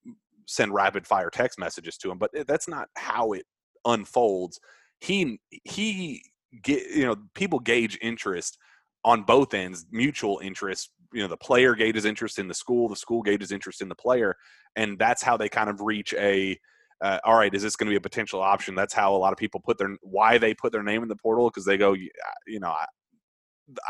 [0.46, 2.18] send rapid fire text messages to him.
[2.18, 3.46] But that's not how it
[3.86, 4.60] unfolds.
[5.00, 6.24] He he
[6.64, 8.58] get you know people gauge interest
[9.06, 10.90] on both ends, mutual interest.
[11.14, 13.96] You know, the player gauges interest in the school, the school gauges interest in the
[13.96, 14.36] player,
[14.76, 16.58] and that's how they kind of reach a.
[17.02, 18.76] Uh, all right, is this going to be a potential option?
[18.76, 21.16] That's how a lot of people put their why they put their name in the
[21.16, 22.86] portal because they go, you know, I,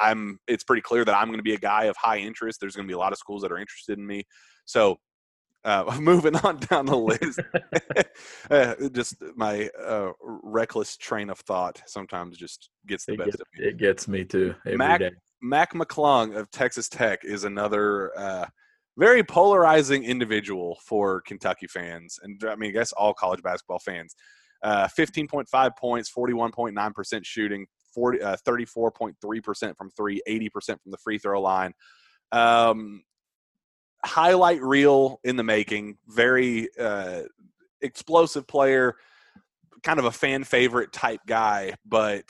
[0.02, 0.40] I'm.
[0.48, 2.60] It's pretty clear that I'm going to be a guy of high interest.
[2.60, 4.26] There's going to be a lot of schools that are interested in me.
[4.66, 4.98] So,
[5.66, 7.40] uh, moving on down the list,
[8.52, 13.42] uh, just my uh, reckless train of thought sometimes just gets the It best gets,
[13.42, 13.66] of me.
[13.66, 14.78] it gets me too every day.
[14.78, 18.46] Mac- Mac McClung of Texas Tech is another uh,
[18.98, 24.16] very polarizing individual for Kentucky fans, and I mean, I guess all college basketball fans.
[24.62, 30.50] Uh, 15.5 points, 41.9% shooting, 40, uh, 34.3% from three, 80%
[30.82, 31.72] from the free throw line.
[32.34, 33.04] Um,
[34.06, 35.98] highlight reel in the making.
[36.08, 37.24] Very uh,
[37.82, 38.96] explosive player,
[39.84, 42.24] kind of a fan favorite type guy, but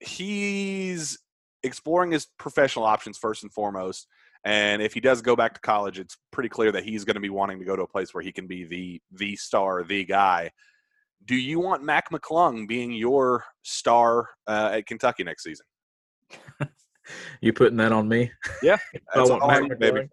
[0.00, 1.18] he's
[1.62, 4.06] exploring his professional options first and foremost.
[4.44, 7.20] And if he does go back to college, it's pretty clear that he's going to
[7.20, 10.04] be wanting to go to a place where he can be the the star, the
[10.04, 10.50] guy.
[11.26, 15.66] Do you want Mac McClung being your star uh, at Kentucky next season?
[17.40, 18.30] You putting that on me?
[18.62, 18.76] Yeah,
[19.14, 20.08] I want Mac baby.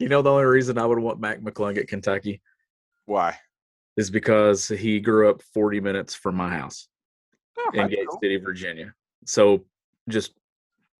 [0.00, 2.40] You know the only reason I would want Mac McClung at Kentucky
[3.04, 3.36] Why?
[3.98, 6.88] is because he grew up 40 minutes from my house
[7.58, 8.06] Oh, in Gate.
[8.22, 8.94] City, Virginia.
[9.26, 9.66] So
[10.08, 10.32] just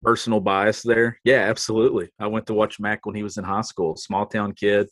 [0.02, 1.18] personal bias there.
[1.24, 2.10] Yeah, absolutely.
[2.18, 4.86] I went to watch Mac when he was in high school, small town kid.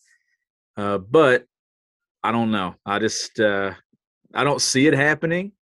[0.78, 1.44] Uh, but
[2.22, 2.76] I don't know.
[2.86, 3.74] I just uh,
[4.34, 5.52] I don't see it happening.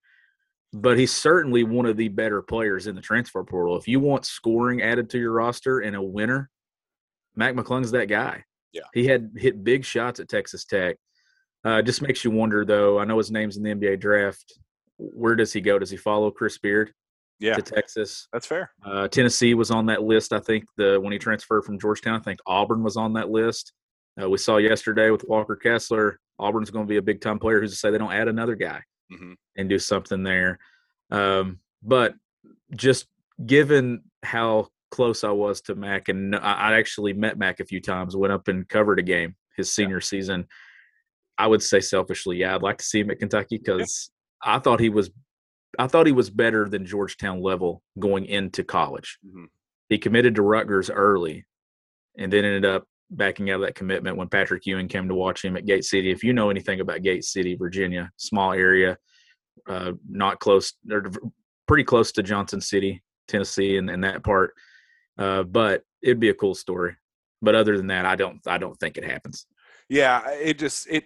[0.73, 3.77] But he's certainly one of the better players in the transfer portal.
[3.77, 6.51] If you want scoring added to your roster and a winner,
[7.37, 8.45] Mac McClung's that guy.
[8.73, 8.83] Yeah.
[8.95, 10.97] He had hit big shots at Texas Tech.
[11.65, 12.99] Uh, just makes you wonder, though.
[12.99, 14.59] I know his name's in the NBA draft.
[14.99, 15.79] Where does he go?
[15.79, 16.93] Does he follow Chris Beard
[17.41, 18.29] Yeah, to Texas?
[18.33, 18.71] that's fair.
[18.85, 20.33] Uh, Tennessee was on that list.
[20.33, 23.73] I think the when he transferred from Georgetown, I think Auburn was on that list.
[24.21, 27.61] Uh, we saw yesterday with Walker Kessler, Auburn's going to be a big time player.
[27.61, 30.59] Who's to say they don't add another guy hmm and do something there?
[31.11, 32.15] Um, but
[32.75, 33.07] just
[33.45, 38.17] given how close I was to Mac, and I, actually met Mac a few times,
[38.17, 40.47] went up and covered a game his senior season.
[41.37, 44.11] I would say selfishly, yeah, I'd like to see him at Kentucky because
[44.43, 45.11] I thought he was,
[45.79, 49.19] I thought he was better than Georgetown level going into college.
[49.23, 49.45] hmm
[49.91, 51.45] He committed to Rutgers early,
[52.17, 55.45] and then ended up backing out of that commitment when Patrick Ewing came to watch
[55.45, 56.11] him at Gate City.
[56.11, 58.97] If you know anything about Gate City, Virginia, small area,
[59.69, 61.11] uh, not close or
[61.69, 64.55] pretty close to Johnson City, Tennessee, and, and that part.
[65.19, 66.95] Uh, but it'd be a cool story.
[67.43, 69.47] But other than that, I don't I don't think it happens.
[69.89, 71.05] Yeah, it just it.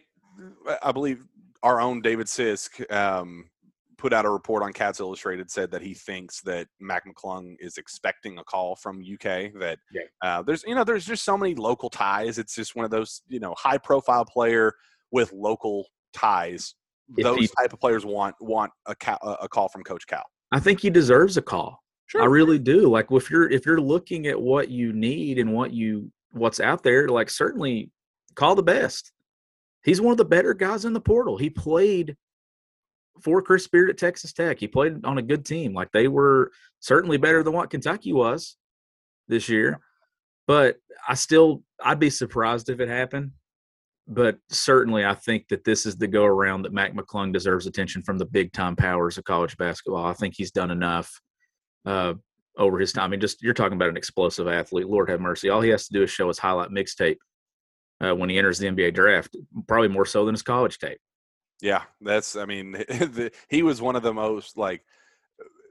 [0.83, 1.27] I believe
[1.63, 3.51] our own David Sisk um,
[3.99, 7.77] put out a report on Cats Illustrated said that he thinks that Mac McClung is
[7.77, 9.53] expecting a call from UK.
[9.59, 10.03] That Yeah.
[10.23, 12.39] uh, there's you know there's just so many local ties.
[12.39, 14.73] It's just one of those you know high profile player
[15.11, 16.75] with local ties.
[17.17, 20.25] If those he- type of players want want a ca- a call from Coach Cal.
[20.53, 21.80] I think he deserves a call.
[22.11, 22.23] Sure.
[22.23, 22.89] I really do.
[22.89, 26.83] Like if you're if you're looking at what you need and what you what's out
[26.83, 27.93] there, like certainly
[28.35, 29.13] call the best.
[29.85, 31.37] He's one of the better guys in the portal.
[31.37, 32.17] He played
[33.23, 34.59] for Chris Beard at Texas Tech.
[34.59, 35.73] He played on a good team.
[35.73, 38.57] Like they were certainly better than what Kentucky was
[39.29, 39.79] this year.
[40.49, 43.31] But I still I'd be surprised if it happened.
[44.09, 48.03] But certainly I think that this is the go around that Mac McClung deserves attention
[48.03, 50.07] from the big time powers of college basketball.
[50.07, 51.21] I think he's done enough
[51.87, 52.15] uh,
[52.57, 53.05] over his time.
[53.05, 54.89] I mean, just you're talking about an explosive athlete.
[54.89, 55.49] Lord have mercy.
[55.49, 57.19] All he has to do is show his highlight mixtape
[58.01, 60.99] uh, when he enters the NBA draft, probably more so than his college tape.
[61.61, 62.37] Yeah, that's.
[62.37, 62.83] I mean,
[63.49, 64.83] he was one of the most like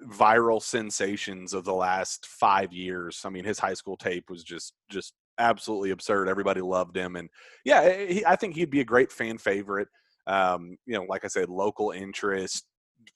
[0.08, 3.22] viral sensations of the last five years.
[3.26, 6.30] I mean, his high school tape was just just absolutely absurd.
[6.30, 7.30] Everybody loved him, and
[7.66, 9.88] yeah, he, I think he'd be a great fan favorite.
[10.28, 12.66] Um, you know, like I said, local interest,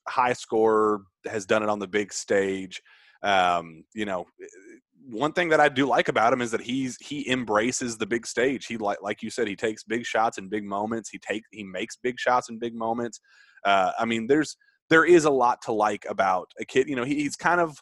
[0.08, 2.82] high scorer, has done it on the big stage.
[3.22, 4.26] Um, you know,
[5.06, 8.26] one thing that I do like about him is that he's he embraces the big
[8.26, 8.66] stage.
[8.66, 11.10] He like like you said, he takes big shots in big moments.
[11.10, 13.20] He take he makes big shots in big moments.
[13.64, 14.56] Uh, I mean, there's
[14.90, 16.88] there is a lot to like about a kid.
[16.88, 17.78] You know, he, he's kind of.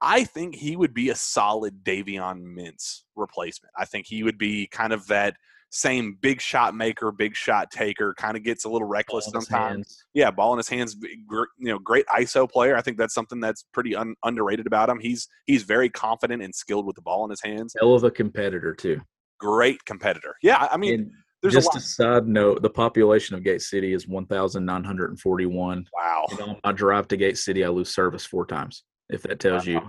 [0.00, 3.72] I think he would be a solid Davion Mintz replacement.
[3.76, 5.34] I think he would be kind of that
[5.70, 10.04] same big shot maker, big shot taker, kind of gets a little reckless sometimes.
[10.14, 10.96] Yeah, ball in his hands.
[11.02, 12.76] You know, great ISO player.
[12.76, 14.98] I think that's something that's pretty un- underrated about him.
[15.00, 17.74] He's he's very confident and skilled with the ball in his hands.
[17.78, 19.00] Hell of a competitor too.
[19.38, 20.34] Great competitor.
[20.42, 21.10] Yeah, I mean, And
[21.42, 25.86] there's just a a side note, the population of Gate City is 1,941.
[25.94, 26.26] wow.
[26.30, 28.84] And on my drive to Gate City, I lose service four times.
[29.10, 29.80] If that tells you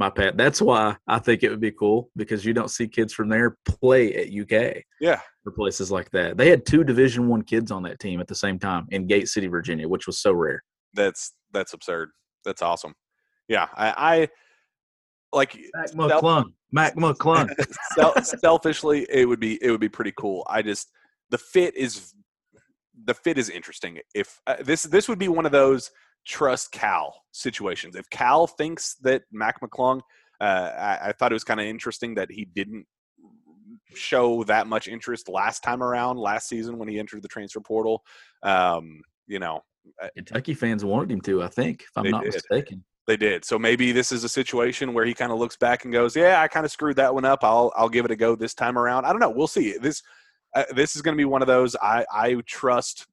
[0.00, 3.12] my pat, that's why I think it would be cool because you don't see kids
[3.12, 5.20] from there play at UK Yeah.
[5.44, 6.38] or places like that.
[6.38, 9.28] They had two Division One kids on that team at the same time in Gate
[9.28, 10.62] City, Virginia, which was so rare.
[10.94, 12.10] That's that's absurd.
[12.46, 12.94] That's awesome.
[13.46, 14.28] Yeah, I, I
[15.36, 17.50] like Mac McClung, Mac McClung.
[17.94, 20.46] sel- selfishly it would be it would be pretty cool.
[20.48, 20.90] I just
[21.28, 22.14] the fit is
[23.04, 23.98] the fit is interesting.
[24.14, 25.90] If uh, this this would be one of those
[26.26, 27.96] trust Cal situations.
[27.96, 30.00] If Cal thinks that Mac McClung,
[30.40, 32.86] uh, I, I thought it was kind of interesting that he didn't
[33.94, 38.02] show that much interest last time around last season when he entered the transfer portal.
[38.42, 39.62] Um, you know,
[40.14, 42.34] Kentucky fans wanted him to, I think, if I'm not did.
[42.34, 42.84] mistaken.
[43.06, 43.44] They did.
[43.44, 46.40] So maybe this is a situation where he kind of looks back and goes, "Yeah,
[46.40, 47.40] I kind of screwed that one up.
[47.42, 49.30] I'll I'll give it a go this time around." I don't know.
[49.30, 49.76] We'll see.
[49.78, 50.02] This
[50.54, 51.74] uh, this is going to be one of those.
[51.76, 53.06] I I trust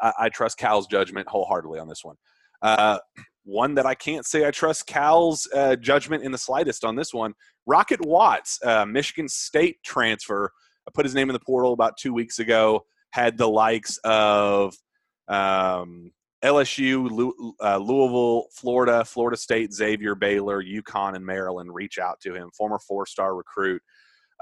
[0.00, 2.16] I, I trust Cal's judgment wholeheartedly on this one.
[2.60, 2.98] Uh,
[3.44, 7.12] one that I can't say I trust Cal's uh, judgment in the slightest on this
[7.12, 7.34] one.
[7.66, 10.50] Rocket Watts, uh, Michigan State transfer,
[10.86, 12.84] I put his name in the portal about two weeks ago.
[13.10, 14.74] Had the likes of
[15.28, 16.12] um,
[16.42, 22.50] LSU, uh, Louisville, Florida, Florida State, Xavier, Baylor, UConn, and Maryland reach out to him.
[22.56, 23.82] Former four-star recruit.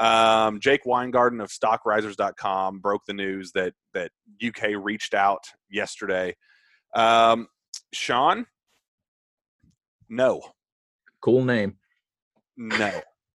[0.01, 4.11] Um, Jake Weingarten of StockRisers.com broke the news that that
[4.45, 6.35] UK reached out yesterday.
[6.97, 7.47] Um,
[7.93, 8.47] Sean,
[10.09, 10.43] no,
[11.23, 11.77] Cool name.
[12.57, 12.91] no.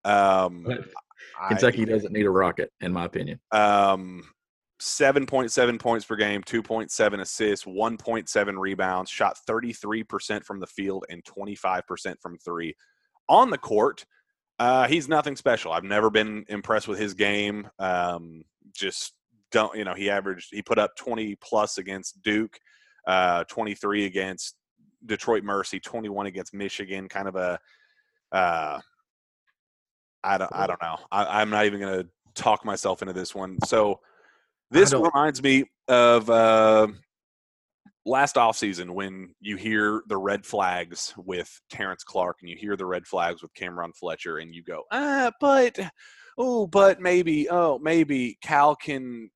[0.05, 0.65] Um,
[1.49, 3.39] Kentucky doesn't need a rocket, in my opinion.
[3.51, 4.23] um,
[4.81, 12.15] 7.7 points per game, 2.7 assists, 1.7 rebounds, shot 33% from the field and 25%
[12.21, 12.73] from three.
[13.29, 14.03] On the court,
[14.59, 15.71] uh, he's nothing special.
[15.71, 17.67] I've never been impressed with his game.
[17.79, 18.43] Um,
[18.73, 19.13] just
[19.51, 22.57] don't, you know, he averaged, he put up 20 plus against Duke,
[23.07, 24.55] uh, 23 against
[25.05, 27.59] Detroit Mercy, 21 against Michigan, kind of a,
[28.31, 28.79] uh,
[30.23, 30.97] I don't, I don't know.
[31.11, 33.57] I, I'm not even going to talk myself into this one.
[33.65, 33.99] So
[34.71, 36.87] this reminds me of uh,
[38.05, 42.85] last offseason when you hear the red flags with Terrence Clarke and you hear the
[42.85, 45.79] red flags with Cameron Fletcher and you go, ah, but,
[46.37, 49.29] oh, but maybe, oh, maybe Cal can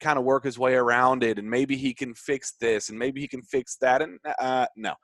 [0.00, 3.20] kind of work his way around it and maybe he can fix this and maybe
[3.20, 4.02] he can fix that.
[4.02, 4.94] And uh, no,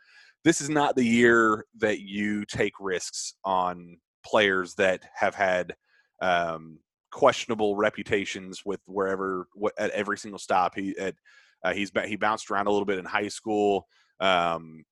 [0.45, 5.75] this is not the year that you take risks on players that have had
[6.23, 6.79] um,
[7.11, 9.49] questionable reputations with wherever
[9.79, 11.15] at every single stop he at
[11.65, 13.87] uh, he's he bounced around a little bit in high school
[14.21, 14.85] um,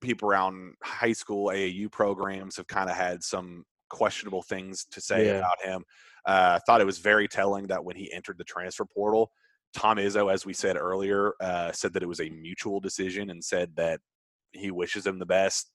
[0.00, 5.26] people around high school AAU programs have kind of had some questionable things to say
[5.26, 5.38] Yeah.
[5.38, 5.84] about him.
[6.26, 9.30] Uh, I thought it was very telling that when he entered the transfer portal
[9.74, 13.42] Tom Izzo as we said earlier uh, said that it was a mutual decision and
[13.42, 14.00] said that
[14.52, 15.70] he wishes him the best.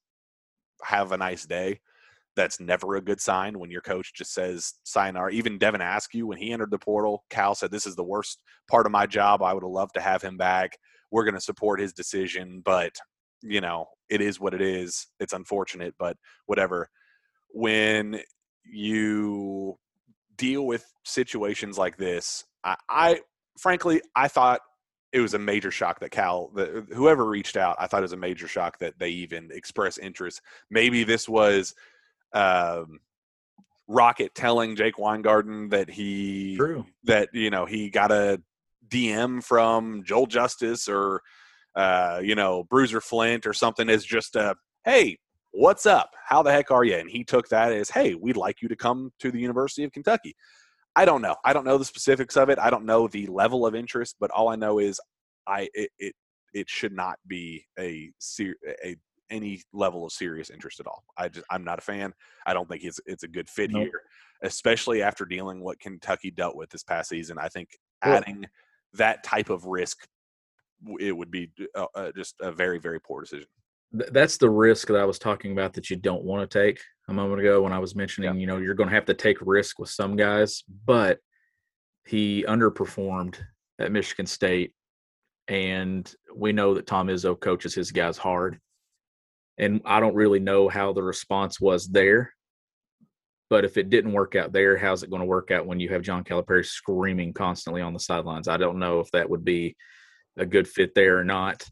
[0.84, 1.80] Have a nice day
[2.38, 5.34] that's never a good sign when your coach just says sayonara.
[5.34, 8.86] Even Devin Askew, when he entered the portal, Cal said, This is the worst part
[8.86, 9.42] of my job.
[9.42, 10.78] I would have loved to have him back.
[11.12, 12.94] We're going to support his decision, but,
[13.42, 15.08] you know, it is what it is.
[15.20, 16.16] It's unfortunate, but
[16.46, 16.88] whatever.
[17.50, 18.22] When
[18.64, 19.78] you
[20.38, 23.22] deal with situations like this, I, I
[23.58, 24.62] frankly, I thought
[25.14, 28.14] it was a major shock that Cal, that whoever reached out, I thought it was
[28.14, 30.42] a major shock that they even expressed interest.
[30.70, 31.74] Maybe this was
[32.34, 33.00] um,
[33.88, 36.86] Rocket telling Jake Weingarten that he True.
[37.04, 38.42] that you know he got a
[38.88, 41.22] DM from Joel Justus or
[41.76, 45.18] uh, you know Bruiser Flint or something as just a hey,
[45.52, 46.12] what's up?
[46.26, 46.96] How the heck are you?
[46.96, 49.92] And he took that as hey, we'd like you to come to the University of
[49.92, 50.36] Kentucky.
[50.96, 51.36] I don't know.
[51.46, 52.60] I don't know the specifics of it.
[52.60, 55.00] I don't know the level of interest, but all I know is
[55.48, 56.16] I it it,
[56.54, 58.98] it should not be a ser- a
[59.30, 61.04] any level of serious interest at all.
[61.18, 62.14] I just I'm not a fan.
[62.46, 63.84] I don't think it's it's a good fit Nope.
[63.84, 64.02] here,
[64.44, 67.38] especially after dealing what Kentucky dealt with this past season.
[67.40, 67.70] I think
[68.06, 68.46] Well- adding
[68.94, 69.98] that type of risk
[71.00, 73.48] it would be uh, just a very very poor decision.
[73.92, 77.14] That's the risk that I was talking about that you don't want to take a
[77.14, 79.80] moment ago when I was mentioning, you know, you're going to have to take risk
[79.80, 81.20] with some guys, but
[82.06, 83.38] he underperformed
[83.80, 84.74] at Michigan State.
[85.48, 88.60] And we know that Tom Izzo coaches his guys hard.
[89.58, 92.34] And I don't really know how the response was there.
[93.50, 95.90] But if it didn't work out there, how's it going to work out when you
[95.90, 98.48] have John Calipari screaming constantly on the sidelines?
[98.48, 99.76] I don't know if that would be
[100.38, 101.66] a good fit there or not.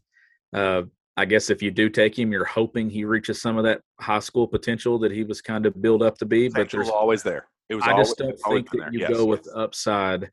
[0.54, 0.82] Uh,
[1.18, 4.18] I guess if you do take him, you're hoping he reaches some of that high
[4.18, 6.48] school potential that he was kind of built up to be.
[6.48, 7.46] But Potential there's always there.
[7.68, 8.92] It was I always, just don't think that there.
[8.92, 10.30] you Yes, go with upside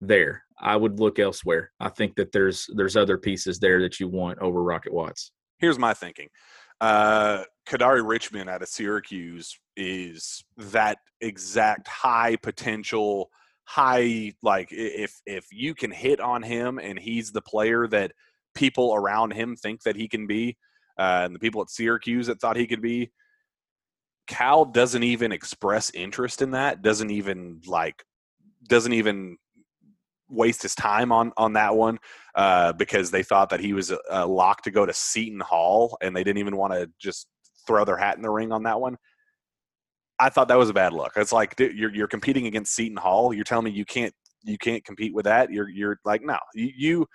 [0.00, 0.44] there.
[0.58, 1.72] I would look elsewhere.
[1.80, 5.32] I think that there's there's other pieces there that you want over Rocket Watts.
[5.58, 6.28] here's my thinking.
[6.80, 13.30] Uh, Kadary Richmond out of Syracuse is that exact high potential,
[13.64, 18.12] high like if if you can hit on him and he's the player that
[18.54, 20.56] people around him think that he can be,
[20.98, 23.10] uh, and the people at Syracuse that thought he could be.
[24.26, 26.82] Cal doesn't even express interest in that.
[26.82, 28.04] Doesn't even like.
[28.68, 29.36] Doesn't even
[30.30, 31.98] waste his time on on that one
[32.34, 35.96] uh, because they thought that he was a, a lock to go to Seton Hall,
[36.00, 37.26] and they didn't even want to just
[37.66, 38.96] throw their hat in the ring on that one.
[40.18, 41.12] I thought that was a bad look.
[41.16, 43.32] It's like dude, you're you're competing against Seton Hall.
[43.32, 44.14] You're telling me you can't
[44.44, 45.50] you can't compete with that.
[45.50, 46.72] You're you're like no you.
[46.76, 47.06] you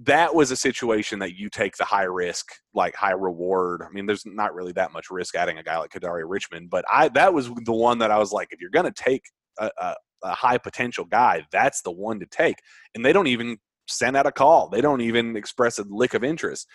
[0.00, 3.82] that was a situation that you take the high risk, like high reward.
[3.82, 6.84] I mean, there's not really that much risk adding a guy like Kadary Richmond, but
[6.92, 9.22] I that was the one that I was like, if you're to take
[9.58, 9.94] a, a,
[10.26, 12.56] a high potential guy, that's the one to take.
[12.94, 13.58] And they don't even
[13.88, 14.68] send out a call.
[14.68, 16.66] They don't even express a lick of interest.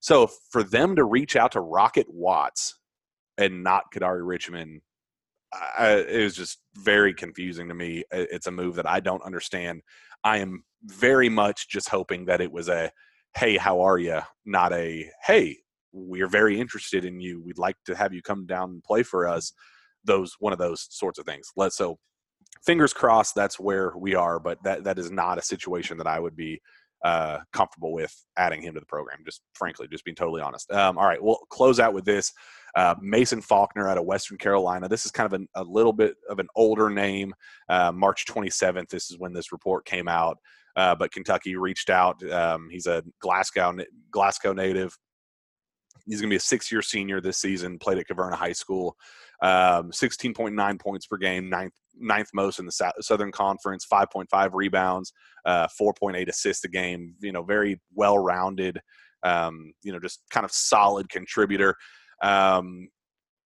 [0.00, 2.78] So for them to reach out to Rocket Watts
[3.38, 4.82] and not Kadary Richmond,
[5.78, 8.04] I, it was just very confusing to me.
[8.10, 9.82] It's a move that I don't understand.
[10.22, 12.90] I am very much just hoping that it was a
[13.36, 14.20] hey, how are you?
[14.44, 15.58] Not a hey,
[15.92, 17.42] we're very interested in you.
[17.42, 19.52] We'd like to have you come down and play for us.
[20.04, 21.48] Those one of those sorts of things.
[21.56, 21.98] Let so
[22.64, 26.18] fingers crossed that's where we are, but that that is not a situation that I
[26.18, 26.60] would be
[27.04, 29.18] uh, comfortable with adding him to the program.
[29.24, 30.70] Just frankly, just being totally honest.
[30.72, 32.32] Um, all right, we'll close out with this.
[32.74, 34.88] Uh, Mason Faulkner out of Western Carolina.
[34.88, 37.32] This is kind of an, a little bit of an older name.
[37.68, 40.38] Uh, March 27th, this is when this report came out.
[40.74, 42.20] Uh, but Kentucky reached out.
[42.32, 43.76] Um, he's a Glasgow
[44.10, 44.96] Glasgow native.
[46.06, 47.78] He's going to be a six-year senior this season.
[47.78, 48.96] Played at Caverna High School.
[49.42, 53.86] Um, 16.9 points per game, ninth ninth most in the Sou- Southern Conference.
[53.90, 55.12] 5.5 rebounds,
[55.44, 57.14] uh, 4.8 assists a game.
[57.20, 58.80] You know, very well-rounded.
[59.22, 61.74] Um, you know, just kind of solid contributor.
[62.22, 62.88] Um,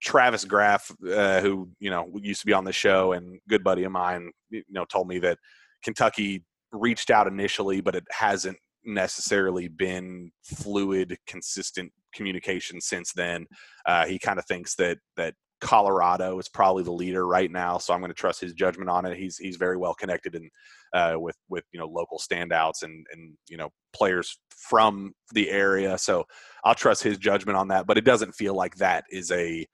[0.03, 3.85] Travis Graff, uh, who you know used to be on the show and good buddy
[3.85, 5.39] of mine, you know, told me that
[5.83, 13.47] Kentucky reached out initially, but it hasn't necessarily been fluid, consistent communication since then.
[13.87, 17.95] Uh, he kind of thinks that that Colorado is probably the leader right now, so
[17.95, 19.17] I'm going to trust his judgment on it.
[19.17, 20.51] He's he's very well connected and
[20.93, 25.97] uh, with with you know local standouts and and you know players from the area,
[25.97, 26.25] so
[26.65, 27.87] I'll trust his judgment on that.
[27.87, 29.67] But it doesn't feel like that is a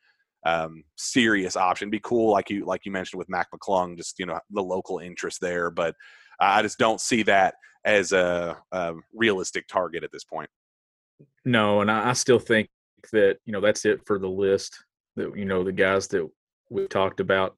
[0.46, 1.90] um, serious option.
[1.90, 5.00] Be cool, like you like you mentioned with Mac McClung, just you know the local
[5.00, 5.94] interest there, but
[6.40, 10.48] I just don't see that as a, a realistic target at this point.
[11.44, 12.68] No, and I, I still think
[13.12, 14.84] that you know that's it for the list.
[15.16, 16.28] That you know the guys that
[16.70, 17.56] we talked about.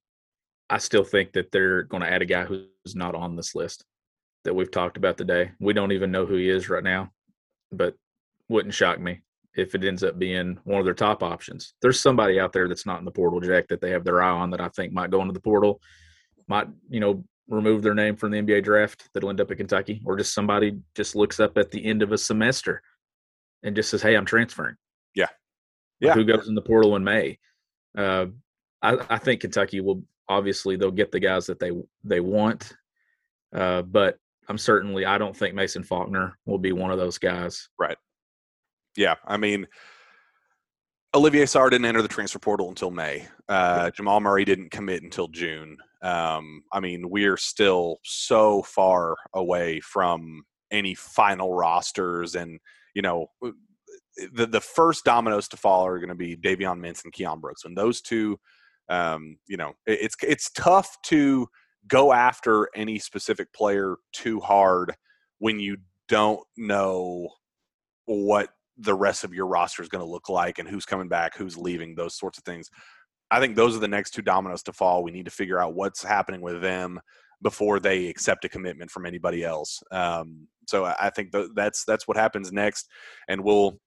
[0.69, 3.85] I still think that they're going to add a guy who's not on this list
[4.45, 5.53] that we've talked about today.
[5.61, 7.13] We don't even know who he is right now,
[7.71, 7.95] but
[8.49, 9.21] wouldn't shock me
[9.55, 11.75] if it ends up being one of their top options.
[11.83, 14.31] There's somebody out there that's not in the portal, Jack, that they have their eye
[14.31, 15.81] on that I think might go into the portal,
[16.49, 20.03] might you know remove their name from the NBA draft that'll end up at Kentucky,
[20.05, 22.83] or just somebody just looks up at the end of a semester
[23.63, 24.77] and just says, "Hey, I'm transferring."
[25.15, 25.25] Yeah.
[25.25, 25.33] Like,
[26.01, 26.15] Yeah.
[26.15, 27.39] Who goes in the portal in May?
[27.97, 28.27] Uh,
[28.83, 31.73] I, I think Kentucky will obviously they'll get the guys that they
[32.05, 32.73] they want,
[33.55, 37.69] uh, but I'm certainly I don't think Mason Faulkner will be one of those guys.
[37.79, 37.97] Right.
[38.97, 39.67] Yeah, I mean,
[41.15, 43.27] Olivier Sarr didn't enter the transfer portal until May.
[43.49, 45.79] Uh, Jamal Murray didn't commit until June.
[46.03, 52.61] Um, I mean, we're still so far away from any final rosters, and
[52.97, 53.27] you know,
[54.33, 57.63] the the first dominoes to fall are going to be Davion Mintz and Keion Brooks.
[57.63, 58.39] When those two,
[58.89, 61.47] um, you know, it, it's it's tough to
[61.87, 64.95] go after any specific player too hard
[65.39, 65.77] when you
[66.09, 67.29] don't know
[68.07, 71.37] what the rest of your roster is going to look like and who's coming back,
[71.37, 72.71] who's leaving, those sorts of things.
[73.31, 75.03] I think those are the next two dominoes to fall.
[75.03, 77.01] We need to figure out what's happening with them
[77.43, 79.83] before they accept a commitment from anybody else.
[79.91, 82.89] Um, so I think th- that's that's what happens next,
[83.29, 83.79] and we'll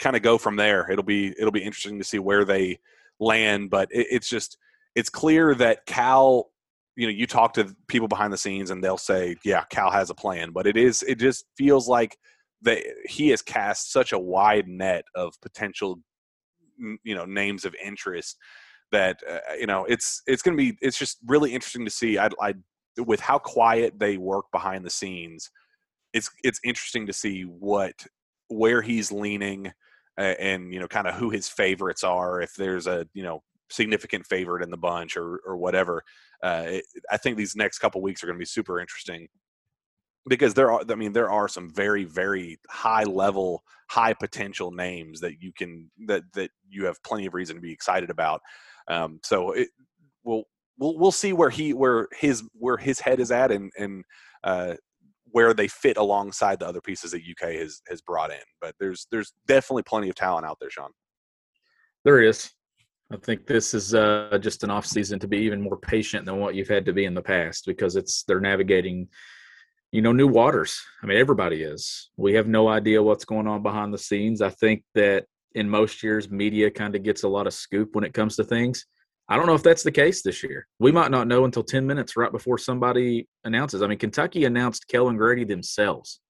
[0.00, 0.90] kind of go from there.
[0.90, 2.78] It'll be it'll be interesting to see where they
[3.18, 4.56] land, but it, it's just
[4.94, 6.50] it's clear that Cal.
[6.98, 10.08] You know, you talk to people behind the scenes, and they'll say, "Yeah, Cal has
[10.08, 12.16] a plan," but it is it just feels like
[12.62, 16.00] that he has cast such a wide net of potential
[16.78, 18.36] you know names of interest
[18.92, 22.18] that uh, you know it's it's going to be it's just really interesting to see.
[22.18, 22.54] I, I
[22.98, 25.50] with how quiet they work behind the scenes,
[26.12, 28.06] it's it's interesting to see what
[28.48, 29.72] where he's leaning
[30.18, 34.24] and you know kind of who his favorites are if there's a you know significant
[34.26, 36.02] favorite in the bunch or or whatever.
[36.42, 39.28] Uh, it, I think these next couple weeks are going to be super interesting
[40.28, 45.20] because there are I mean there are some very very high level high potential names
[45.20, 48.40] that you can that that you have plenty of reason to be excited about.
[48.88, 49.68] Um, so it
[50.24, 50.44] we'll
[50.78, 54.04] we'll we'll see where he where his where his head is at and and
[54.44, 54.74] uh,
[55.30, 58.42] where they fit alongside the other pieces that UK has has brought in.
[58.60, 60.90] But there's there's definitely plenty of talent out there, Sean.
[62.04, 62.50] There is.
[63.12, 66.38] I think this is uh, just an off season to be even more patient than
[66.38, 69.06] what you've had to be in the past because it's they're navigating,
[69.92, 70.80] you know, new waters.
[71.02, 72.10] I mean, everybody is.
[72.16, 74.42] We have no idea what's going on behind the scenes.
[74.42, 78.04] I think that in most years, media kind of gets a lot of scoop when
[78.04, 78.86] it comes to things.
[79.28, 80.68] I don't know if that's the case this year.
[80.78, 83.82] We might not know until 10 minutes right before somebody announces.
[83.82, 86.20] I mean, Kentucky announced Kellan Grady themselves.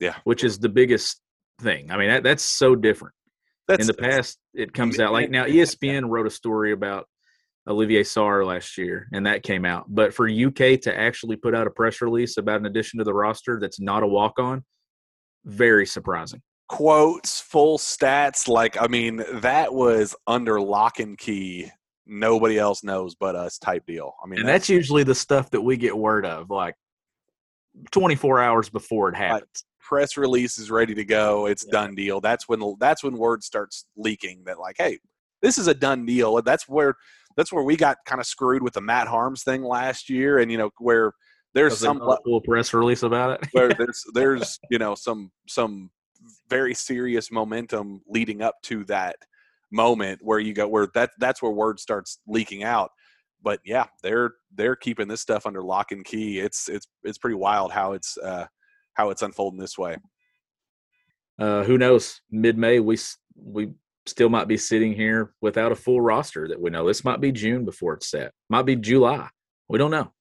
[0.00, 0.16] Yeah.
[0.24, 1.20] Which is the biggest
[1.60, 1.90] thing.
[1.90, 3.14] I mean, that, that's so different.
[3.68, 7.06] That's in the past, it comes out like now ESPN wrote a story about
[7.68, 9.86] Olivier Sarr last year, and that came out.
[9.88, 13.14] But for UK to actually put out a press release about an addition to the
[13.14, 14.64] roster that's not a walk on,
[15.44, 16.42] very surprising.
[16.68, 18.48] quotes, full stats.
[18.48, 21.70] Like, I mean, that was under lock and key.
[22.06, 24.14] Nobody else knows but us type deal.
[24.24, 26.74] I mean, And that's usually the stuff that we get word of like
[27.92, 29.64] 24 hours before it happens.
[29.80, 31.46] press release is ready to go.
[31.46, 32.20] It's done deal.
[32.20, 34.98] That's when that's when word starts leaking that like, hey,
[35.42, 36.40] this is a done deal.
[36.42, 36.94] That's where
[37.36, 40.50] that's where we got kind of screwed with the Matt Haarms thing last year, and
[40.50, 41.12] you know where
[41.54, 43.48] there's some full press release about it.
[43.52, 45.90] where there's there's you know some some
[46.48, 49.16] very serious momentum leading up to that
[49.70, 52.90] moment where you go where that that's where word starts leaking out
[53.42, 57.34] but yeah they're they're keeping this stuff under lock and key it's it's it's pretty
[57.34, 58.44] wild how it's uh
[58.92, 59.96] how it's unfolding this way
[61.38, 62.20] uh, who knows?
[62.30, 62.98] Mid May, we
[63.34, 63.72] we
[64.06, 66.86] still might be sitting here without a full roster that we know.
[66.86, 68.32] This might be June before it's set.
[68.50, 69.28] Might be July.
[69.68, 70.12] We don't know.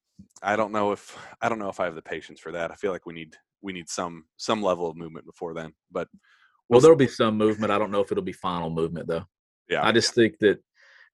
[0.44, 2.76] i don't know if i don't know if i have the patience for that i
[2.76, 6.22] feel like we need we need some some level of movement before then but Well,
[6.70, 7.72] we'll there'll be some movement.
[7.72, 9.26] I don't know if it'll be final movement though.
[9.68, 10.60] yeah I just think that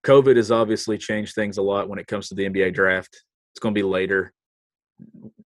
[0.06, 3.14] COVID has obviously changed things a lot when it comes to the NBA draft.
[3.54, 4.32] It's going to be later.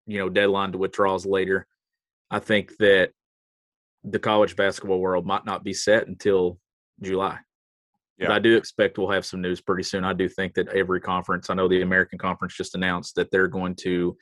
[0.06, 1.66] You know, deadline to withdrawals later.
[2.30, 3.12] I think that
[4.04, 6.60] the college basketball world might not be set until
[7.02, 7.40] July.
[8.18, 8.34] Yeah.
[8.34, 10.04] I do expect we'll have some news pretty soon.
[10.04, 13.48] I do think that every conference, I know the American Conference just announced that they're
[13.48, 14.16] going to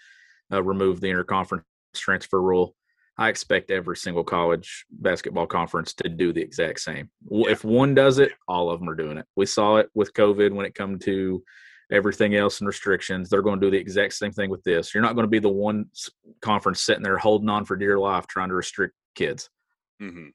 [0.53, 1.63] uh, remove the interconference
[1.93, 2.75] transfer rule.
[3.17, 7.09] I expect every single college basketball conference to do the exact same.
[7.29, 7.49] Yeah.
[7.49, 9.25] If one does it, all of them are doing it.
[9.35, 11.43] We saw it with COVID when it come to
[11.91, 13.29] everything else and restrictions.
[13.29, 14.93] They're going to do the exact same thing with this.
[14.93, 15.87] You're not going to be the one
[16.41, 19.49] conference sitting there holding on for dear life trying to restrict kids.
[19.99, 20.27] hmm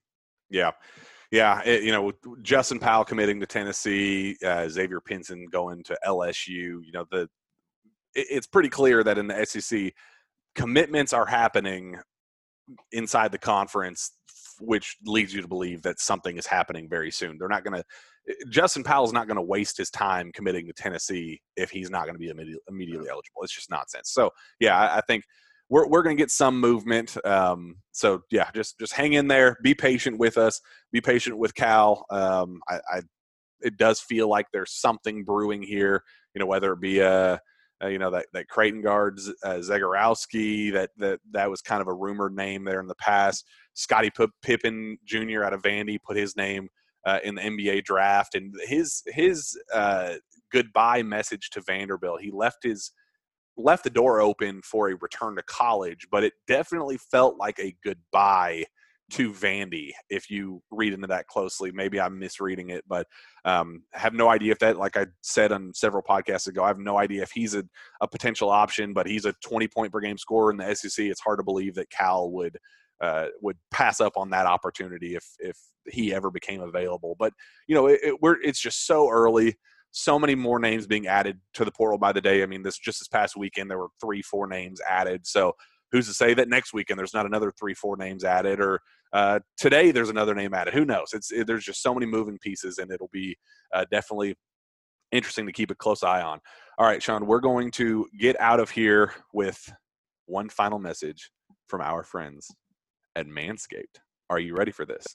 [0.51, 0.72] Yeah,
[1.35, 1.61] yeah.
[1.64, 6.47] It, you know, with Justin Powell committing to Tennessee, uh, Xavier Pinson going to LSU.
[6.49, 7.22] You know, the
[8.14, 9.93] it, it's pretty clear that in the SEC,
[10.55, 11.99] commitments are happening
[12.93, 14.12] inside the conference,
[14.61, 17.37] which leads you to believe that something is happening very soon.
[17.37, 17.85] They're not going to.
[18.49, 22.14] Justin Powell's not going to waste his time committing to Tennessee if he's not going
[22.14, 23.43] to be immediately, immediately eligible.
[23.43, 24.12] It's just nonsense.
[24.12, 24.30] So
[24.61, 25.24] yeah, I, I think
[25.75, 27.16] we're we're going to get some movement.
[27.27, 29.57] Um, so yeah, just just hang in there.
[29.61, 30.61] Be patient with us.
[30.93, 32.07] Be patient with Cal.
[32.11, 33.03] Um, I, I
[33.61, 36.05] it does feel like there's something brewing here.
[36.33, 37.41] You know, whether it be a
[37.83, 41.83] uh, you know that that Creighton guard Z- uh, Zegarowski that that that was kind
[41.83, 43.45] of a rumored name there in the past.
[43.75, 44.12] Scotty
[44.43, 45.43] Pippen Jr.
[45.43, 46.68] out of Vandy put his name
[47.05, 50.14] uh, in the NBA draft, and his his uh,
[50.53, 52.20] goodbye message to Vanderbilt.
[52.20, 52.93] He left his
[53.57, 57.74] left the door open for a return to college, but it definitely felt like a
[57.84, 58.64] goodbye
[59.11, 59.90] to Vandy.
[60.09, 63.07] If you read into that closely, maybe I'm misreading it, but
[63.44, 66.78] um, have no idea if that, like I said on several podcasts ago, I have
[66.78, 67.64] no idea if he's a,
[68.00, 68.92] a potential option.
[68.92, 71.05] But he's a 20 point per game scorer in the SEC.
[71.05, 72.59] It's hard to believe that Cal would
[73.00, 77.16] uh, would pass up on that opportunity if if he ever became available.
[77.18, 77.32] But
[77.66, 79.57] you know, it, it, we're it's just so early
[79.97, 82.42] so many more names being added to the portal by the day.
[82.42, 85.24] I mean, this just this past weekend there were three, four names added.
[85.24, 85.53] So
[85.92, 88.80] who's to say that next weekend there's not another three, four names added, or
[89.12, 90.74] uh, today there's another name added?
[90.74, 91.12] Who knows?
[91.12, 93.38] It's it, there's just so many moving pieces, and it'll be
[93.72, 94.34] uh, definitely
[95.12, 96.40] interesting to keep a close eye on.
[96.76, 99.72] All right, Sean, we're going to get out of here with
[100.26, 101.30] one final message
[101.68, 102.49] from our friends
[103.14, 104.01] at Manscaped.
[104.28, 105.07] Are you ready for this?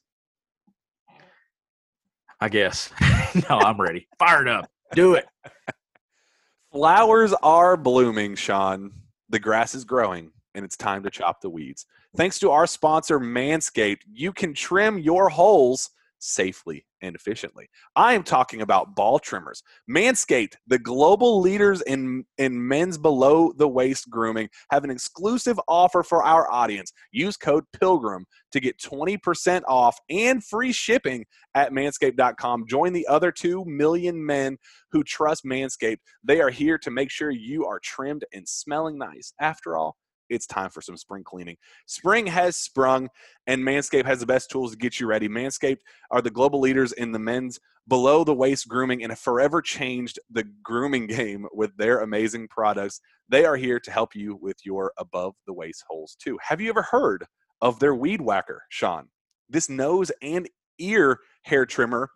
[2.42, 2.90] I guess.
[3.50, 4.08] no, I'm ready.
[4.18, 4.70] Fired up.
[4.94, 5.28] Do it.
[6.72, 8.92] Flowers are blooming, Sean.
[9.30, 11.86] The grass is growing, and it's time to chop the weeds.
[12.16, 17.70] Thanks to our sponsor, Manscaped, you can trim your holes safely and efficiently.
[17.96, 19.64] I am talking about ball trimmers.
[19.90, 26.04] Manscaped, the global leaders in, in men's below the waist grooming, have an exclusive offer
[26.04, 26.92] for our audience.
[27.12, 32.66] Use code PILGRIM to get 20% off and free shipping at manscaped.com.
[32.68, 34.58] Join the other 2 million men
[34.92, 36.00] who trust Manscaped.
[36.24, 39.34] They are here to make sure you are trimmed and smelling nice.
[39.40, 39.96] After all,
[40.30, 41.58] it's time for some spring cleaning.
[41.86, 43.10] Spring has sprung,
[43.48, 45.28] and Manscaped has the best tools to get you ready.
[45.28, 45.80] Manscaped
[46.12, 50.20] are the global leaders in the men's below the waist grooming and have forever changed
[50.30, 53.02] the grooming game with their amazing products.
[53.28, 56.38] They are here to help you with your above the waist holes too.
[56.42, 57.26] Have you ever heard
[57.62, 59.10] of their weed whacker, Sean?
[59.50, 62.10] This nose and ear hair trimmer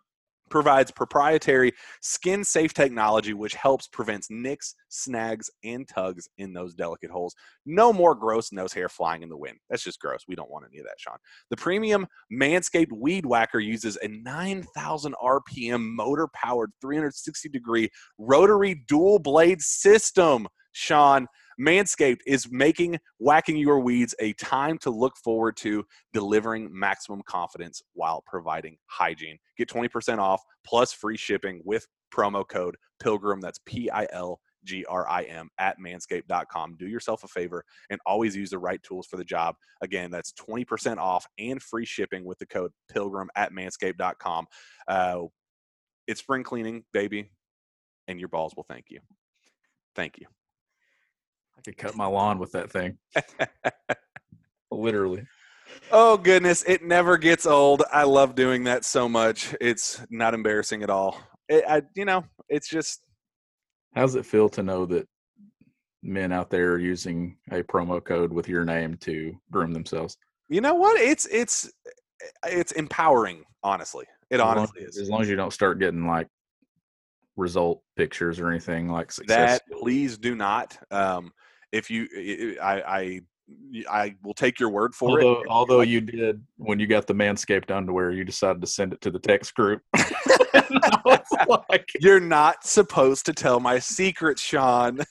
[0.54, 7.10] provides proprietary skin safe technology which helps prevents nicks, snags, and tugs in those delicate
[7.10, 7.34] holes.
[7.66, 9.56] No more gross nose hair flying in the wind.
[9.68, 10.20] That's just gross.
[10.28, 11.16] We don't want any of that, Sean.
[11.50, 19.18] The premium Manscaped Weed Whacker uses a 9,000 RPM motor powered 360 degree rotary dual
[19.18, 21.26] blade system, Sean.
[21.60, 27.82] Manscaped is making whacking your weeds a time to look forward to delivering maximum confidence
[27.92, 29.38] while providing hygiene.
[29.56, 33.40] Get 20% off plus free shipping with promo code PILGRIM.
[33.40, 36.76] That's P I L G R I M at manscaped.com.
[36.78, 39.56] Do yourself a favor and always use the right tools for the job.
[39.82, 44.46] Again, that's 20% off and free shipping with the code PILGRIM at manscaped.com.
[44.88, 45.22] Uh,
[46.06, 47.30] it's spring cleaning, baby,
[48.08, 49.00] and your balls will thank you.
[49.94, 50.26] Thank you.
[51.58, 52.98] I could cut my lawn with that thing.
[54.70, 55.24] Literally.
[55.90, 57.82] Oh goodness, it never gets old.
[57.92, 59.54] I love doing that so much.
[59.60, 61.20] It's not embarrassing at all.
[61.48, 63.00] It, I, you know, it's just
[63.94, 65.06] How's it feel to know that
[66.02, 70.16] men out there are using a promo code with your name to groom themselves?
[70.48, 71.00] you know what?
[71.00, 71.70] It's it's
[72.46, 73.44] it's empowering.
[73.62, 74.98] Honestly, it As long- honestly is.
[74.98, 76.28] As long as you don't start getting like
[77.36, 79.60] result pictures or anything like that success.
[79.72, 80.76] please do not.
[80.90, 81.32] Um,
[81.74, 83.20] if you, I, I,
[83.90, 85.46] I will take your word for although, it.
[85.48, 89.10] although you did when you got the manscaped underwear, you decided to send it to
[89.10, 89.82] the text group.
[90.54, 95.00] And I was like, You're not supposed to tell my secrets, Sean.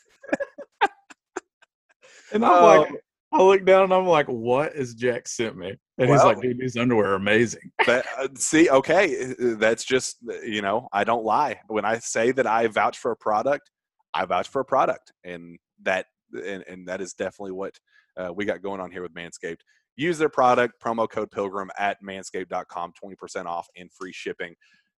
[2.32, 2.80] and I'm Oh.
[2.80, 2.89] like,
[3.34, 5.76] I look down and I'm like, what is Jack sent me?
[5.97, 7.72] And he's like, dude, these underwear are amazing.
[7.86, 11.59] But uh, see, okay, uh, that's just you know, I don't lie.
[11.68, 13.70] When I say that I vouch for a product,
[14.14, 17.74] I vouch for a product, and that and, and that is definitely what
[18.18, 19.62] uh, we got going on here with Manscaped.
[19.96, 24.56] Use their product promo code Pilgrim at Manscaped.com, twenty percent off and free shipping.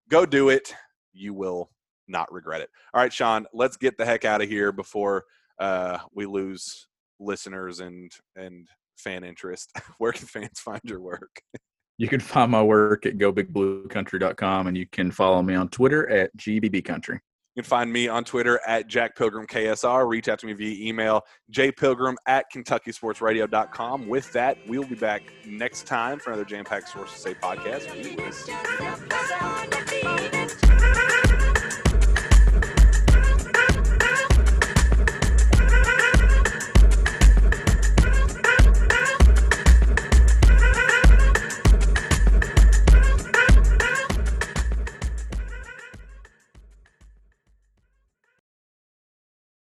[0.09, 0.73] Go do it.
[1.13, 1.69] You will
[2.07, 2.69] not regret it.
[2.93, 5.23] All right, Sean, let's get the heck out of here before
[5.59, 6.87] uh, we lose
[7.19, 8.67] listeners and and
[8.97, 9.71] fan interest.
[9.97, 11.41] Where can fans find your work?
[11.97, 16.35] You can find my work at gobigbluecountry.com and you can follow me on Twitter at
[16.37, 17.19] GBBCountry.
[17.55, 20.07] You can find me on Twitter at Jack Pilgrim KSR.
[20.07, 24.09] Reach out to me via email, jpilgrim at KentuckySportsRadio.com.
[24.09, 27.85] With that, we'll be back next time for another Jam Packed Sources Say podcast.